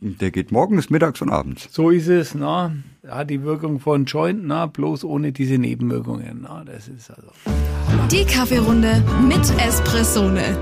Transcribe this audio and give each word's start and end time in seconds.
Der 0.00 0.30
geht 0.30 0.52
morgens, 0.52 0.90
mittags 0.90 1.20
und 1.22 1.30
abends. 1.30 1.66
So 1.72 1.90
ist 1.90 2.06
es, 2.06 2.32
na. 2.32 2.72
Ja, 3.02 3.24
die 3.24 3.42
Wirkung 3.42 3.80
von 3.80 4.04
Joint, 4.04 4.46
na, 4.46 4.66
bloß 4.66 5.02
ohne 5.02 5.32
diese 5.32 5.58
Nebenwirkungen. 5.58 6.42
Na, 6.42 6.62
das 6.64 6.86
ist 6.86 7.10
also. 7.10 7.32
Die 8.08 8.24
Kaffeerunde 8.24 9.02
mit 9.26 9.40
Espressone. 9.58 10.56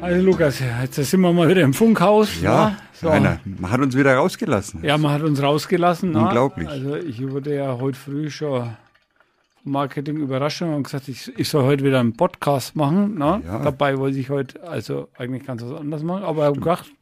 Also 0.00 0.24
Lukas, 0.24 0.60
jetzt 0.80 0.94
sind 0.94 1.20
wir 1.22 1.32
mal 1.32 1.48
wieder 1.48 1.62
im 1.62 1.74
Funkhaus. 1.74 2.40
Ja, 2.40 2.76
so. 2.92 3.08
einer, 3.08 3.40
man 3.44 3.68
hat 3.68 3.80
uns 3.80 3.96
wieder 3.96 4.14
rausgelassen. 4.14 4.84
Ja, 4.84 4.96
man 4.96 5.10
hat 5.10 5.22
uns 5.22 5.42
rausgelassen. 5.42 6.12
na. 6.12 6.26
Unglaublich. 6.26 6.68
Also 6.68 6.94
ich 6.94 7.28
wurde 7.28 7.56
ja 7.56 7.78
heute 7.80 7.98
früh 7.98 8.30
schon 8.30 8.76
vom 9.64 9.72
Marketing 9.72 10.18
überrascht 10.18 10.62
und 10.62 10.84
gesagt, 10.84 11.08
ich, 11.08 11.36
ich 11.36 11.48
soll 11.48 11.64
heute 11.64 11.82
wieder 11.84 11.98
einen 11.98 12.16
Podcast 12.16 12.76
machen. 12.76 13.16
Na? 13.18 13.42
Ja. 13.44 13.58
Dabei 13.58 13.98
wollte 13.98 14.20
ich 14.20 14.30
heute 14.30 14.62
also 14.62 15.08
eigentlich 15.18 15.44
ganz 15.44 15.64
was 15.64 15.80
anderes 15.80 16.04
machen, 16.04 16.22
aber 16.22 16.42
ich 16.42 16.46
habe 16.46 16.60
gedacht, 16.60 16.92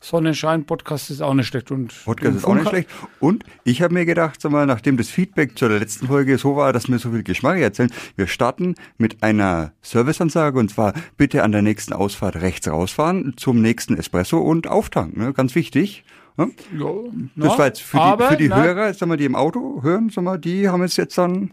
Sonnenschein, 0.00 0.64
Podcast 0.64 1.10
ist 1.10 1.20
auch 1.20 1.34
nicht 1.34 1.46
schlecht. 1.46 1.70
Und 1.70 1.94
Podcast 2.04 2.36
ist 2.36 2.44
auch 2.44 2.54
nicht 2.54 2.68
schlecht. 2.68 2.88
Und 3.20 3.44
ich 3.64 3.82
habe 3.82 3.94
mir 3.94 4.04
gedacht, 4.04 4.40
sag 4.40 4.52
mal, 4.52 4.66
nachdem 4.66 4.96
das 4.96 5.08
Feedback 5.08 5.58
zu 5.58 5.68
der 5.68 5.78
letzten 5.78 6.06
Folge 6.06 6.38
so 6.38 6.56
war, 6.56 6.72
dass 6.72 6.88
wir 6.88 6.98
so 6.98 7.10
viel 7.10 7.22
Geschmack 7.22 7.58
erzählen, 7.58 7.90
wir 8.16 8.26
starten 8.26 8.74
mit 8.96 9.22
einer 9.22 9.72
Serviceansage 9.82 10.58
und 10.58 10.70
zwar 10.70 10.94
bitte 11.16 11.42
an 11.42 11.52
der 11.52 11.62
nächsten 11.62 11.92
Ausfahrt 11.92 12.36
rechts 12.36 12.68
rausfahren 12.68 13.34
zum 13.36 13.60
nächsten 13.60 13.96
Espresso 13.96 14.38
und 14.38 14.66
auftanken. 14.68 15.22
Ne? 15.22 15.32
Ganz 15.32 15.54
wichtig. 15.54 16.04
Ne? 16.36 16.50
Ja, 16.78 16.86
Das 17.34 17.58
war 17.58 17.66
jetzt 17.66 17.82
für 17.82 17.98
die, 17.98 18.24
für 18.24 18.36
die 18.36 18.48
na, 18.48 18.62
Hörer, 18.62 18.94
sag 18.94 19.08
mal, 19.08 19.16
die 19.16 19.24
im 19.24 19.34
Auto 19.34 19.82
hören, 19.82 20.08
sag 20.08 20.22
mal, 20.22 20.38
die 20.38 20.68
haben 20.68 20.82
es 20.82 20.96
jetzt 20.96 21.18
dann 21.18 21.50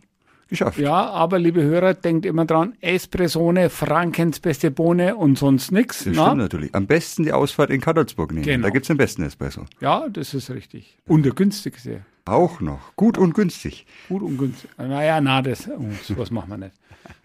geschafft. 0.48 0.78
Ja, 0.78 1.10
aber 1.10 1.40
liebe 1.40 1.62
Hörer, 1.62 1.94
denkt 1.94 2.26
immer 2.26 2.46
dran, 2.46 2.74
Espressone, 2.82 3.70
Frankens 3.70 4.40
beste 4.40 4.72
Bohne 4.72 5.16
und 5.16 5.38
sonst 5.38 5.72
nichts. 5.72 6.04
Das 6.04 6.16
na? 6.16 6.26
stimmt 6.26 6.38
natürlich. 6.38 6.76
Am 6.76 6.88
besten 6.88 7.24
die 7.24 7.34
Ausfahrt 7.34 7.70
in 7.70 7.82
Kadolsburg 7.82 8.32
nehmen. 8.32 8.46
Genau. 8.46 8.68
Da 8.68 8.70
gibt's 8.70 8.88
den 8.88 8.98
besten 8.98 9.24
Espresso. 9.24 9.66
Ja, 9.82 10.08
das 10.10 10.34
ist 10.34 10.50
richtig. 10.50 10.98
Und 11.08 11.24
der 11.24 11.34
günstigste. 11.34 12.02
Auch 12.26 12.60
noch. 12.60 12.96
Gut 12.96 13.18
und 13.18 13.36
günstig. 13.36 13.86
Gut 14.10 14.24
und 14.24 14.38
günstig. 14.38 14.70
Naja, 14.78 15.22
na, 15.22 15.42
das, 15.42 15.70
oh, 15.70 15.86
sowas 16.04 16.32
machen 16.32 16.50
wir 16.50 16.58
nicht. 16.58 16.74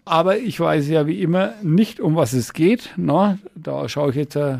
Aber 0.05 0.37
ich 0.37 0.59
weiß 0.59 0.87
ja 0.89 1.07
wie 1.07 1.21
immer 1.21 1.53
nicht, 1.63 1.99
um 1.99 2.15
was 2.15 2.33
es 2.33 2.53
geht. 2.53 2.91
Na, 2.97 3.39
da 3.55 3.89
schaue 3.89 4.11
ich 4.11 4.15
jetzt 4.15 4.35
äh, 4.35 4.57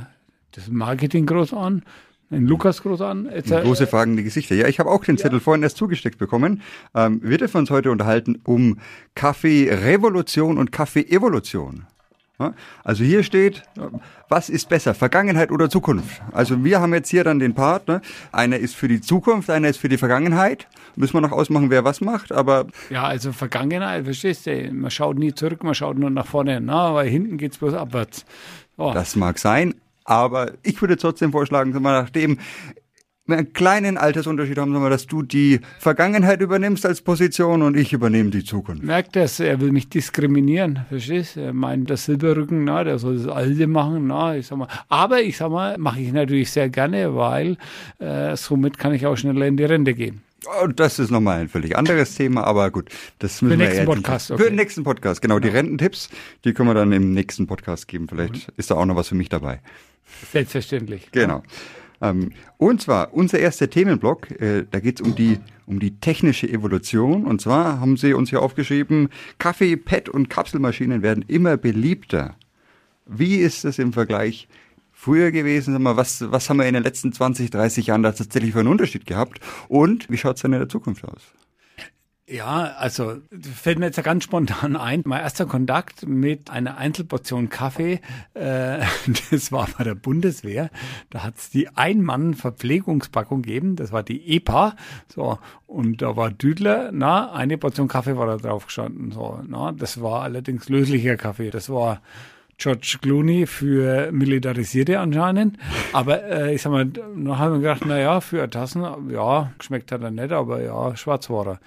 das 0.51 0.69
Marketing 0.69 1.25
groß 1.25 1.53
an, 1.53 1.83
den 2.31 2.47
Lukas 2.47 2.81
groß 2.81 3.01
an. 3.01 3.27
Äh, 3.27 3.41
Große 3.41 3.87
fragende 3.87 4.23
Gesichter. 4.23 4.55
Ja, 4.55 4.67
ich 4.67 4.79
habe 4.79 4.89
auch 4.89 5.03
den 5.03 5.17
Zettel 5.17 5.39
vorhin 5.39 5.63
erst 5.63 5.77
zugesteckt 5.77 6.17
bekommen. 6.17 6.61
Ähm, 6.95 7.19
wir 7.23 7.37
dürfen 7.37 7.57
uns 7.57 7.69
heute 7.69 7.91
unterhalten 7.91 8.39
um 8.45 8.79
Kaffee-Revolution 9.15 10.57
und 10.57 10.71
Kaffee-Evolution. 10.71 11.85
Ja, 12.39 12.53
Also 12.83 13.03
hier 13.03 13.21
steht, 13.21 13.61
was 14.27 14.49
ist 14.49 14.67
besser, 14.67 14.95
Vergangenheit 14.95 15.51
oder 15.51 15.69
Zukunft? 15.69 16.21
Also 16.31 16.63
wir 16.63 16.79
haben 16.81 16.93
jetzt 16.93 17.09
hier 17.09 17.23
dann 17.23 17.37
den 17.37 17.53
Part, 17.53 17.87
ne? 17.87 18.01
einer 18.31 18.57
ist 18.57 18.75
für 18.75 18.87
die 18.87 18.99
Zukunft, 18.99 19.49
einer 19.51 19.69
ist 19.69 19.77
für 19.77 19.89
die 19.89 19.97
Vergangenheit. 19.97 20.67
Müssen 20.95 21.13
wir 21.13 21.21
noch 21.21 21.33
ausmachen, 21.33 21.69
wer 21.69 21.83
was 21.83 22.01
macht, 22.01 22.31
aber 22.31 22.65
ja, 22.89 23.03
also 23.03 23.31
Vergangenheit, 23.31 24.05
verstehst 24.05 24.47
du? 24.47 24.71
Man 24.73 24.89
schaut 24.89 25.19
nie 25.19 25.33
zurück, 25.35 25.63
man 25.63 25.75
schaut 25.75 25.99
nur 25.99 26.09
nach 26.09 26.25
vorne. 26.25 26.59
Na, 26.61 26.95
weil 26.95 27.09
hinten 27.09 27.37
geht's 27.37 27.59
bloß 27.59 27.75
abwärts. 27.75 28.25
So. 28.75 28.91
das 28.91 29.15
mag 29.15 29.37
sein. 29.37 29.75
Aber 30.11 30.51
ich 30.61 30.81
würde 30.81 30.97
trotzdem 30.97 31.31
vorschlagen, 31.31 31.71
nachdem 31.81 32.37
wir 33.25 33.37
einen 33.37 33.53
kleinen 33.53 33.97
Altersunterschied 33.97 34.57
haben, 34.57 34.73
dass 34.73 35.07
du 35.07 35.21
die 35.21 35.61
Vergangenheit 35.79 36.41
übernimmst 36.41 36.85
als 36.85 37.01
Position 37.01 37.61
und 37.61 37.77
ich 37.77 37.93
übernehme 37.93 38.29
die 38.29 38.43
Zukunft. 38.43 38.83
merkt 38.83 39.15
das, 39.15 39.39
er 39.39 39.61
will 39.61 39.71
mich 39.71 39.87
diskriminieren, 39.87 40.81
verstehst? 40.89 41.37
Er 41.37 41.53
meint, 41.53 41.89
der 41.89 41.95
Silberrücken, 41.95 42.65
na, 42.65 42.83
der 42.83 42.99
soll 42.99 43.19
das 43.19 43.27
Alte 43.29 43.67
machen, 43.67 44.07
na, 44.07 44.35
ich 44.35 44.47
sag 44.47 44.57
mal. 44.57 44.67
Aber 44.89 45.21
ich 45.21 45.37
sag 45.37 45.49
mal, 45.49 45.77
mache 45.77 46.01
ich 46.01 46.11
natürlich 46.11 46.51
sehr 46.51 46.67
gerne, 46.67 47.15
weil 47.15 47.55
äh, 47.99 48.35
somit 48.35 48.77
kann 48.77 48.93
ich 48.93 49.05
auch 49.05 49.15
schneller 49.15 49.47
in 49.47 49.55
die 49.55 49.63
Rente 49.63 49.93
gehen. 49.93 50.23
Oh, 50.47 50.67
das 50.67 50.97
ist 50.97 51.11
nochmal 51.11 51.41
ein 51.41 51.49
völlig 51.49 51.77
anderes 51.77 52.15
Thema, 52.15 52.43
aber 52.45 52.71
gut, 52.71 52.89
das 53.19 53.41
müssen 53.43 53.51
den 53.51 53.59
wir 53.59 53.65
nächsten 53.67 53.85
nicht- 53.85 53.95
Podcast, 53.95 54.27
Für 54.27 54.33
okay. 54.33 54.43
den 54.45 54.55
nächsten 54.55 54.83
Podcast, 54.83 55.21
genau. 55.21 55.37
Die 55.39 55.49
Rententipps, 55.49 56.09
die 56.43 56.53
können 56.53 56.69
wir 56.69 56.73
dann 56.73 56.91
im 56.91 57.13
nächsten 57.13 57.45
Podcast 57.45 57.87
geben. 57.87 58.07
Vielleicht 58.07 58.49
ist 58.57 58.71
da 58.71 58.75
auch 58.75 58.85
noch 58.85 58.95
was 58.95 59.07
für 59.09 59.15
mich 59.15 59.29
dabei. 59.29 59.59
Selbstverständlich. 60.31 61.09
Genau. 61.11 61.43
Ähm, 62.01 62.31
und 62.57 62.81
zwar 62.81 63.13
unser 63.13 63.37
erster 63.37 63.69
Themenblock, 63.69 64.31
äh, 64.41 64.65
da 64.69 64.79
geht 64.79 64.99
es 64.99 65.05
um 65.05 65.15
die, 65.15 65.37
um 65.67 65.79
die 65.79 65.99
technische 65.99 66.49
Evolution. 66.49 67.25
Und 67.25 67.39
zwar 67.41 67.79
haben 67.79 67.95
Sie 67.95 68.13
uns 68.13 68.31
hier 68.31 68.41
aufgeschrieben, 68.41 69.09
Kaffee, 69.37 69.77
Pet 69.77 70.09
und 70.09 70.27
Kapselmaschinen 70.29 71.03
werden 71.03 71.23
immer 71.27 71.57
beliebter. 71.57 72.35
Wie 73.05 73.35
ist 73.35 73.63
das 73.63 73.77
im 73.77 73.93
Vergleich 73.93 74.47
früher 75.01 75.31
gewesen? 75.31 75.73
Sag 75.73 75.81
mal, 75.81 75.97
was, 75.97 76.31
was 76.31 76.49
haben 76.49 76.57
wir 76.57 76.67
in 76.67 76.75
den 76.75 76.83
letzten 76.83 77.11
20, 77.11 77.49
30 77.49 77.87
Jahren 77.87 78.03
da 78.03 78.11
tatsächlich 78.11 78.53
für 78.53 78.59
einen 78.59 78.69
Unterschied 78.69 79.05
gehabt? 79.07 79.39
Und 79.67 80.09
wie 80.09 80.17
schaut 80.17 80.35
es 80.35 80.43
dann 80.43 80.53
in 80.53 80.59
der 80.59 80.69
Zukunft 80.69 81.03
aus? 81.05 81.21
Ja, 82.27 82.75
also 82.77 83.17
fällt 83.31 83.79
mir 83.79 83.87
jetzt 83.87 84.01
ganz 84.03 84.23
spontan 84.23 84.77
ein. 84.77 85.01
Mein 85.05 85.21
erster 85.21 85.47
Kontakt 85.47 86.07
mit 86.07 86.49
einer 86.49 86.77
Einzelportion 86.77 87.49
Kaffee, 87.49 87.99
äh, 88.35 88.79
das 89.31 89.51
war 89.51 89.67
bei 89.77 89.83
der 89.83 89.95
Bundeswehr. 89.95 90.69
Da 91.09 91.23
hat's 91.23 91.49
die 91.49 91.67
Ein-Mann-Verpflegungspackung 91.75 93.41
gegeben. 93.41 93.75
Das 93.75 93.91
war 93.91 94.03
die 94.03 94.35
EPA. 94.37 94.75
So, 95.13 95.39
und 95.65 96.01
da 96.03 96.15
war 96.15 96.31
Düdler, 96.31 96.91
na, 96.93 97.33
eine 97.33 97.57
Portion 97.57 97.87
Kaffee 97.87 98.15
war 98.15 98.27
da 98.27 98.37
drauf 98.37 98.67
gestanden. 98.67 99.11
So, 99.11 99.41
na, 99.45 99.71
das 99.71 100.01
war 100.01 100.21
allerdings 100.21 100.69
löslicher 100.69 101.17
Kaffee. 101.17 101.49
Das 101.49 101.69
war 101.69 102.01
George 102.61 102.97
Clooney 103.01 103.47
für 103.47 104.11
Militarisierte 104.11 104.99
anscheinend. 104.99 105.57
Aber 105.93 106.23
äh, 106.23 106.53
ich 106.53 106.61
sag 106.61 106.71
mal, 106.71 106.85
dann 106.85 107.37
haben 107.39 107.53
wir 107.53 107.59
gedacht, 107.59 107.81
na 107.87 107.97
ja, 107.99 108.21
für 108.21 108.47
Tassen, 108.49 108.85
ja, 109.09 109.51
geschmeckt 109.57 109.91
hat 109.91 110.03
er 110.03 110.11
nicht, 110.11 110.31
aber 110.31 110.61
ja, 110.61 110.95
schwarz 110.95 111.27
war 111.31 111.47
er. 111.47 111.59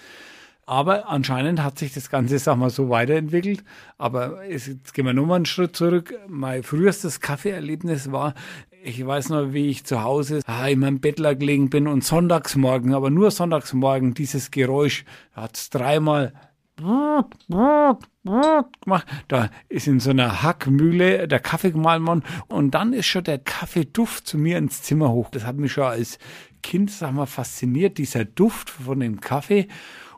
Aber 0.67 1.09
anscheinend 1.11 1.63
hat 1.63 1.79
sich 1.79 1.93
das 1.93 2.09
Ganze, 2.11 2.39
sag 2.39 2.57
mal, 2.57 2.71
so 2.71 2.89
weiterentwickelt. 2.91 3.65
Aber 3.99 4.47
es- 4.49 4.67
jetzt 4.69 4.95
gehen 4.95 5.05
wir 5.05 5.13
nochmal 5.13 5.37
einen 5.37 5.47
Schritt 5.47 5.77
zurück. 5.77 6.15
Mein 6.29 6.63
frühestes 6.63 7.21
Kaffeeerlebnis 7.21 8.13
war, 8.13 8.35
ich 8.83 9.05
weiß 9.05 9.31
noch, 9.31 9.53
wie 9.53 9.69
ich 9.69 9.85
zu 9.85 10.03
Hause 10.05 10.41
ah, 10.47 10.67
in 10.69 10.79
meinem 10.79 11.01
Bettler 11.01 11.35
gelegen 11.35 11.71
bin 11.71 11.87
und 11.89 12.05
sonntagsmorgen, 12.05 12.95
aber 12.95 13.11
nur 13.11 13.31
sonntagsmorgen, 13.31 14.15
dieses 14.15 14.51
Geräusch, 14.53 15.05
hat's 15.35 15.71
dreimal 15.71 16.33
gemacht. 18.85 19.07
Da 19.29 19.51
ist 19.69 19.87
in 19.87 20.01
so 20.01 20.11
einer 20.11 20.43
Hackmühle 20.43 21.29
der 21.29 21.41
Kaffee 21.41 21.71
gemahlen 21.71 22.07
worden 22.07 22.25
und 22.49 22.73
dann 22.73 22.93
ist 22.93 23.07
schon 23.07 23.25
der 23.25 23.39
Kaffeeduft 23.39 24.27
zu 24.27 24.39
mir 24.39 24.59
ins 24.59 24.83
Zimmer 24.83 25.11
hoch. 25.11 25.31
Das 25.31 25.45
hat 25.47 25.57
mich 25.57 25.73
schon 25.73 25.85
als 25.85 26.19
Kind, 26.63 26.91
sag 26.91 27.13
mal, 27.13 27.27
fasziniert, 27.27 27.99
dieser 27.99 28.25
Duft 28.25 28.71
von 28.71 29.01
dem 29.01 29.21
Kaffee. 29.21 29.69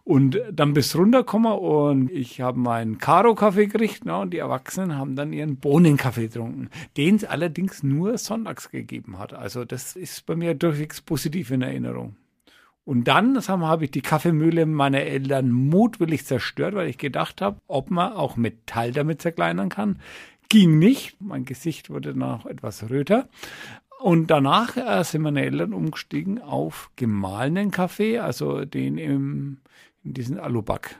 Und 0.04 0.40
dann 0.52 0.72
bist 0.72 0.94
du 0.94 0.98
runtergekommen 0.98 1.52
und 1.52 2.12
ich 2.12 2.40
habe 2.40 2.60
meinen 2.60 2.98
Karo-Kaffee 2.98 3.66
gekriegt 3.66 4.04
ne, 4.04 4.16
und 4.16 4.32
die 4.32 4.38
Erwachsenen 4.38 4.96
haben 4.96 5.16
dann 5.16 5.32
ihren 5.32 5.56
Bohnenkaffee 5.56 6.28
getrunken, 6.28 6.70
den 6.96 7.16
es 7.16 7.24
allerdings 7.24 7.82
nur 7.82 8.16
sonntags 8.16 8.70
gegeben 8.70 9.18
hat. 9.18 9.34
Also 9.34 9.64
das 9.64 9.96
ist 9.96 10.24
bei 10.24 10.36
mir 10.36 10.54
durchwegs 10.54 11.00
positiv 11.00 11.50
in 11.50 11.62
Erinnerung. 11.62 12.14
Und 12.86 13.08
dann 13.08 13.34
wir, 13.34 13.66
habe 13.66 13.84
ich 13.84 13.90
die 13.90 14.00
Kaffeemühle 14.00 14.64
meiner 14.64 15.00
Eltern 15.00 15.50
mutwillig 15.50 16.24
zerstört, 16.24 16.76
weil 16.76 16.88
ich 16.88 16.98
gedacht 16.98 17.42
habe, 17.42 17.58
ob 17.66 17.90
man 17.90 18.12
auch 18.12 18.36
Metall 18.36 18.92
damit 18.92 19.20
zerkleinern 19.20 19.70
kann. 19.70 19.98
Ging 20.48 20.78
nicht. 20.78 21.20
Mein 21.20 21.44
Gesicht 21.44 21.90
wurde 21.90 22.14
dann 22.14 22.22
auch 22.22 22.46
etwas 22.46 22.88
röter. 22.88 23.28
Und 23.98 24.28
danach 24.28 24.76
äh, 24.76 25.02
sind 25.02 25.22
meine 25.22 25.42
Eltern 25.42 25.74
umgestiegen 25.74 26.40
auf 26.40 26.92
gemahlenen 26.94 27.72
Kaffee, 27.72 28.20
also 28.20 28.64
den 28.64 28.98
im, 28.98 29.58
in 30.04 30.14
diesen 30.14 30.38
Aluback. 30.38 30.96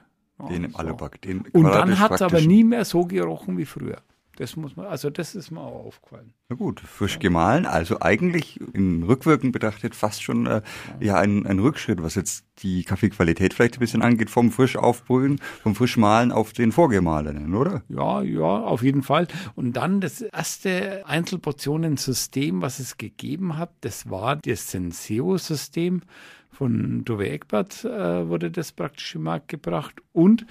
Den 0.50 0.64
im 0.64 0.72
so. 0.72 0.78
Aluback. 0.78 1.22
Den 1.22 1.42
Und 1.52 1.66
dann 1.66 2.00
hat 2.00 2.10
es 2.10 2.22
aber 2.22 2.40
nie 2.40 2.64
mehr 2.64 2.84
so 2.84 3.04
gerochen 3.04 3.58
wie 3.58 3.64
früher. 3.64 4.02
Das 4.36 4.54
muss 4.54 4.76
man, 4.76 4.86
also 4.86 5.10
das 5.10 5.34
ist 5.34 5.50
mir 5.50 5.60
auch 5.60 5.86
aufgefallen. 5.86 6.32
Na 6.48 6.56
gut, 6.56 6.80
frisch 6.80 7.18
gemahlen, 7.18 7.66
also 7.66 8.00
eigentlich 8.00 8.60
in 8.74 9.02
rückwirkend 9.02 9.52
betrachtet 9.52 9.94
fast 9.94 10.22
schon 10.22 10.46
äh, 10.46 10.62
ja 11.00 11.16
ein, 11.16 11.46
ein 11.46 11.58
Rückschritt, 11.58 12.02
was 12.02 12.14
jetzt 12.14 12.44
die 12.58 12.84
Kaffeequalität 12.84 13.54
vielleicht 13.54 13.76
ein 13.76 13.80
bisschen 13.80 14.02
angeht, 14.02 14.30
vom 14.30 14.50
frisch 14.50 14.76
aufbrühen, 14.76 15.40
vom 15.62 15.74
frisch 15.74 15.96
mahlen 15.96 16.32
auf 16.32 16.52
den 16.52 16.70
vorgemahlenen, 16.70 17.54
oder? 17.54 17.82
Ja, 17.88 18.22
ja, 18.22 18.40
auf 18.40 18.82
jeden 18.82 19.02
Fall. 19.02 19.26
Und 19.54 19.72
dann 19.72 20.00
das 20.00 20.20
erste 20.20 21.06
Einzelportionensystem, 21.06 22.60
was 22.60 22.78
es 22.78 22.98
gegeben 22.98 23.56
hat, 23.56 23.70
das 23.80 24.10
war 24.10 24.36
das 24.36 24.70
Senseo-System 24.70 26.02
von 26.50 27.04
Dove 27.04 27.28
Egbert, 27.28 27.84
äh, 27.84 28.28
wurde 28.28 28.50
das 28.50 28.72
praktisch 28.72 29.14
im 29.14 29.24
Markt 29.24 29.48
gebracht. 29.48 29.96
Und 30.12 30.46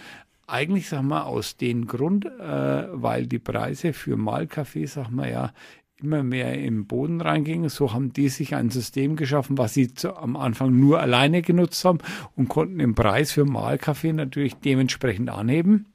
eigentlich, 0.48 0.90
sag 0.90 1.04
mal, 1.04 1.24
aus 1.24 1.58
dem 1.58 1.88
Grund, 1.88 2.26
äh, 2.26 2.88
weil 2.92 3.28
die 3.28 3.40
Preise 3.40 3.94
für 3.94 4.18
Mahlkaffee, 4.18 4.86
sag 4.86 5.10
mal, 5.10 5.30
ja, 5.30 5.54
immer 5.98 6.24
mehr 6.24 6.62
im 6.62 6.88
Boden 6.88 7.22
reingingen. 7.22 7.70
So 7.70 7.94
haben 7.94 8.14
die 8.14 8.30
sich 8.30 8.56
ein 8.56 8.70
System 8.70 9.16
geschaffen, 9.16 9.58
was 9.58 9.74
sie 9.74 9.94
zu, 9.94 10.16
am 10.16 10.36
Anfang 10.36 10.78
nur 10.78 11.00
alleine 11.00 11.42
genutzt 11.42 11.84
haben 11.86 12.00
und 12.36 12.50
konnten 12.50 12.80
den 12.80 12.96
Preis 12.96 13.32
für 13.32 13.46
Mahlkaffee 13.46 14.14
natürlich 14.14 14.56
dementsprechend 14.56 15.30
anheben. 15.30 15.88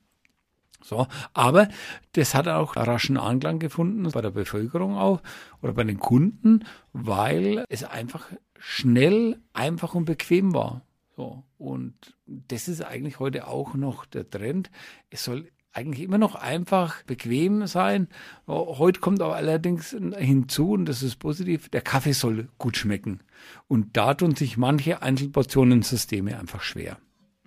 So, 0.83 1.07
aber 1.35 1.69
das 2.13 2.35
hat 2.35 2.49
auch 2.49 2.75
raschen 2.77 3.19
Anklang 3.19 3.59
gefunden 3.59 4.11
bei 4.11 4.23
der 4.23 4.31
Bevölkerung 4.31 4.97
auch 4.97 5.21
oder 5.61 5.75
bei 5.75 5.85
den 5.85 5.99
Kunden, 5.99 6.65
weil 6.95 7.65
es 7.69 7.85
einfach 7.85 8.27
schnell, 8.59 9.39
einfach 9.53 9.95
und 9.95 10.07
bequem 10.07 10.55
war. 10.55 10.83
So, 11.21 11.45
und 11.59 12.17
das 12.25 12.67
ist 12.67 12.81
eigentlich 12.81 13.19
heute 13.19 13.47
auch 13.47 13.75
noch 13.75 14.07
der 14.07 14.31
Trend. 14.31 14.71
Es 15.11 15.23
soll 15.23 15.51
eigentlich 15.71 16.03
immer 16.03 16.17
noch 16.17 16.35
einfach 16.35 17.03
bequem 17.03 17.67
sein. 17.67 18.09
Heute 18.47 19.01
kommt 19.01 19.21
aber 19.21 19.37
allerdings 19.37 19.91
hinzu, 19.91 20.71
und 20.71 20.87
das 20.87 21.03
ist 21.03 21.17
positiv, 21.17 21.69
der 21.69 21.83
Kaffee 21.83 22.13
soll 22.13 22.49
gut 22.57 22.79
schmecken. 22.79 23.21
Und 23.69 23.99
da 23.99 24.15
tun 24.15 24.35
sich 24.35 24.57
manche 24.57 25.03
Einzelportionensysteme 25.03 26.39
einfach 26.39 26.63
schwer. 26.63 26.97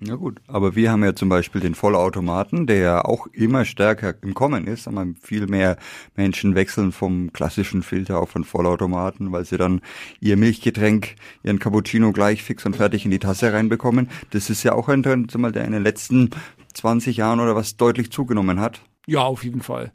Ja 0.06 0.16
gut, 0.16 0.42
aber 0.48 0.76
wir 0.76 0.92
haben 0.92 1.04
ja 1.04 1.16
zum 1.16 1.30
Beispiel 1.30 1.62
den 1.62 1.76
Vollautomaten, 1.76 2.68
der 2.68 2.78
ja 2.78 3.06
auch 3.06 3.28
immer 3.28 3.64
stärker 3.64 4.14
im 4.22 4.34
Kommen 4.34 4.68
ist. 4.68 4.88
Aber 4.88 5.06
viel 5.22 5.48
mehr 5.48 5.78
Menschen 6.16 6.56
wechseln 6.56 6.92
vom 6.92 7.32
klassischen 7.32 7.84
Filter 7.84 8.20
auf 8.20 8.34
den 8.34 8.44
Vollautomaten, 8.44 9.32
weil 9.32 9.46
sie 9.46 9.58
dann 9.58 9.82
ihr 10.20 10.36
Milchgetränk, 10.36 11.16
ihren 11.44 11.60
Cappuccino 11.60 12.12
gleich 12.12 12.44
fix 12.44 12.66
und 12.66 12.76
fertig 12.76 13.06
in 13.06 13.12
die 13.12 13.20
Tasse 13.20 13.54
reinbekommen. 13.54 14.10
Das 14.32 14.50
ist 14.50 14.64
ja 14.64 14.74
auch 14.74 14.90
ein 14.90 15.04
Trend, 15.04 15.34
der 15.34 15.66
in 15.66 15.72
den 15.72 15.84
letzten 15.84 16.32
20 16.74 17.18
Jahren 17.18 17.40
oder 17.40 17.56
was 17.56 17.78
deutlich 17.78 18.12
zugenommen 18.12 18.60
hat. 18.60 18.82
Ja, 19.06 19.22
auf 19.22 19.44
jeden 19.44 19.62
Fall. 19.62 19.92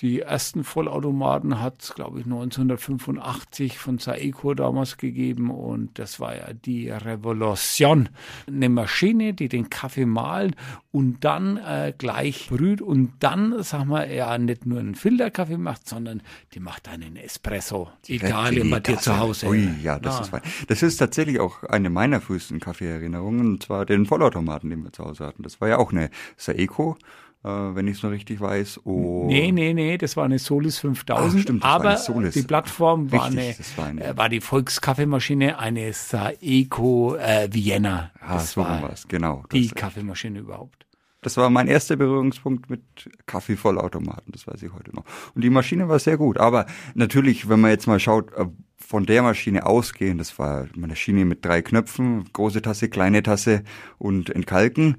Die 0.00 0.20
ersten 0.20 0.64
Vollautomaten 0.64 1.60
hat 1.60 1.82
es, 1.82 1.94
glaube 1.94 2.18
ich, 2.18 2.24
1985 2.24 3.78
von 3.78 3.98
Saeco 3.98 4.54
damals 4.54 4.96
gegeben 4.96 5.50
und 5.50 5.98
das 5.98 6.18
war 6.18 6.36
ja 6.36 6.52
die 6.52 6.90
Revolution. 6.90 8.08
Eine 8.48 8.68
Maschine, 8.68 9.32
die 9.32 9.48
den 9.48 9.70
Kaffee 9.70 10.06
malt 10.06 10.56
und 10.90 11.24
dann 11.24 11.56
äh, 11.56 11.92
gleich 11.96 12.48
brüht 12.48 12.82
und 12.82 13.12
dann, 13.20 13.62
sag 13.62 13.84
mal, 13.84 14.10
ja 14.10 14.36
nicht 14.38 14.66
nur 14.66 14.80
einen 14.80 14.94
Filterkaffee 14.94 15.58
macht, 15.58 15.88
sondern 15.88 16.22
die 16.54 16.60
macht 16.60 16.88
einen 16.88 17.16
Espresso. 17.16 17.90
Egal, 18.08 18.54
bei 18.64 18.80
dir 18.80 18.98
zu 18.98 19.18
Hause. 19.18 19.46
Ui, 19.46 19.68
ja, 19.82 19.98
das 20.00 20.16
ja. 20.16 20.20
ist 20.22 20.28
fein. 20.30 20.42
Das 20.66 20.82
ist 20.82 20.96
tatsächlich 20.96 21.38
auch 21.38 21.62
eine 21.64 21.90
meiner 21.90 22.20
frühesten 22.20 22.58
Kaffeeerinnerungen 22.58 23.46
und 23.46 23.62
zwar 23.62 23.86
den 23.86 24.06
Vollautomaten, 24.06 24.70
den 24.70 24.82
wir 24.82 24.92
zu 24.92 25.04
Hause 25.04 25.26
hatten. 25.26 25.42
Das 25.42 25.60
war 25.60 25.68
ja 25.68 25.78
auch 25.78 25.92
eine 25.92 26.10
Saeco 26.36 26.96
äh, 27.44 27.48
wenn 27.48 27.88
ich 27.88 27.96
es 27.98 28.02
noch 28.02 28.10
richtig 28.10 28.40
weiß. 28.40 28.78
Und 28.78 29.26
nee, 29.26 29.50
nee, 29.52 29.74
nee, 29.74 29.98
das 29.98 30.16
war 30.16 30.24
eine 30.24 30.38
Solis 30.38 30.78
5000. 30.78 31.34
Ach, 31.34 31.42
stimmt, 31.42 31.64
aber 31.64 31.98
die 32.30 32.42
Plattform 32.42 33.10
war, 33.10 33.26
richtig, 33.26 33.56
eine, 33.58 33.76
war, 33.76 33.86
eine, 33.86 34.04
äh, 34.04 34.16
war 34.16 34.28
die 34.28 34.40
Volkskaffeemaschine, 34.40 35.58
eine 35.58 35.92
Saeco 35.92 37.16
äh, 37.16 37.48
Vienna. 37.52 38.10
Ah, 38.20 38.34
das 38.34 38.52
so 38.52 38.60
war 38.60 38.82
was, 38.82 39.08
genau. 39.08 39.44
Die 39.52 39.68
Kaffeemaschine 39.68 40.38
überhaupt. 40.38 40.86
Das 41.22 41.36
war 41.36 41.50
mein 41.50 41.68
erster 41.68 41.94
Berührungspunkt 41.94 42.68
mit 42.68 42.82
Kaffeevollautomaten, 43.26 44.32
das 44.32 44.46
weiß 44.48 44.60
ich 44.64 44.72
heute 44.72 44.94
noch. 44.94 45.04
Und 45.34 45.42
die 45.42 45.50
Maschine 45.50 45.88
war 45.88 46.00
sehr 46.00 46.16
gut. 46.16 46.38
Aber 46.38 46.66
natürlich, 46.94 47.48
wenn 47.48 47.60
man 47.60 47.70
jetzt 47.70 47.86
mal 47.86 48.00
schaut, 48.00 48.32
äh, 48.34 48.46
von 48.76 49.06
der 49.06 49.22
Maschine 49.22 49.64
ausgehen, 49.64 50.18
das 50.18 50.36
war 50.38 50.66
eine 50.74 50.86
Maschine 50.88 51.24
mit 51.24 51.44
drei 51.44 51.62
Knöpfen, 51.62 52.28
große 52.32 52.60
Tasse, 52.60 52.88
kleine 52.88 53.22
Tasse 53.22 53.62
und 53.98 54.30
Entkalken. 54.30 54.96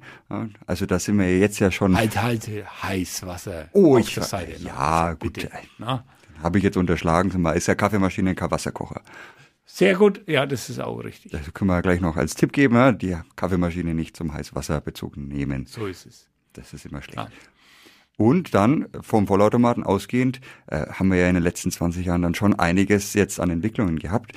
Also 0.66 0.86
da 0.86 0.98
sind 0.98 1.18
wir 1.18 1.38
jetzt 1.38 1.60
ja 1.60 1.70
schon. 1.70 1.94
Halt, 1.94 2.20
halt, 2.20 2.50
Heißwasser. 2.82 3.68
Oh, 3.72 3.98
ich, 3.98 4.14
Seite, 4.14 4.60
ja, 4.64 5.10
ne? 5.10 5.16
gut. 5.16 5.46
Habe 6.42 6.58
ich 6.58 6.64
jetzt 6.64 6.76
unterschlagen, 6.76 7.30
ist 7.54 7.68
ja 7.68 7.74
Kaffeemaschine 7.74 8.34
kein 8.34 8.50
Wasserkocher. 8.50 9.02
Sehr 9.66 9.96
gut, 9.96 10.22
ja, 10.28 10.46
das 10.46 10.68
ist 10.68 10.78
auch 10.78 10.98
richtig. 10.98 11.32
Das 11.32 11.52
können 11.54 11.70
wir 11.70 11.80
gleich 11.82 12.00
noch 12.00 12.16
als 12.16 12.34
Tipp 12.34 12.52
geben, 12.52 12.98
die 12.98 13.16
Kaffeemaschine 13.36 13.94
nicht 13.94 14.16
zum 14.16 14.32
Heißwasserbezug 14.32 15.16
nehmen. 15.16 15.66
So 15.66 15.86
ist 15.86 16.06
es. 16.06 16.28
Das 16.52 16.72
ist 16.72 16.86
immer 16.86 17.02
schlecht. 17.02 17.18
Ja. 17.18 17.28
Und 18.16 18.54
dann 18.54 18.86
vom 19.00 19.26
Vollautomaten 19.26 19.82
ausgehend 19.82 20.40
äh, 20.68 20.86
haben 20.86 21.10
wir 21.10 21.18
ja 21.18 21.28
in 21.28 21.34
den 21.34 21.42
letzten 21.42 21.70
20 21.70 22.06
Jahren 22.06 22.22
dann 22.22 22.34
schon 22.34 22.54
einiges 22.58 23.14
jetzt 23.14 23.40
an 23.40 23.50
Entwicklungen 23.50 23.98
gehabt. 23.98 24.32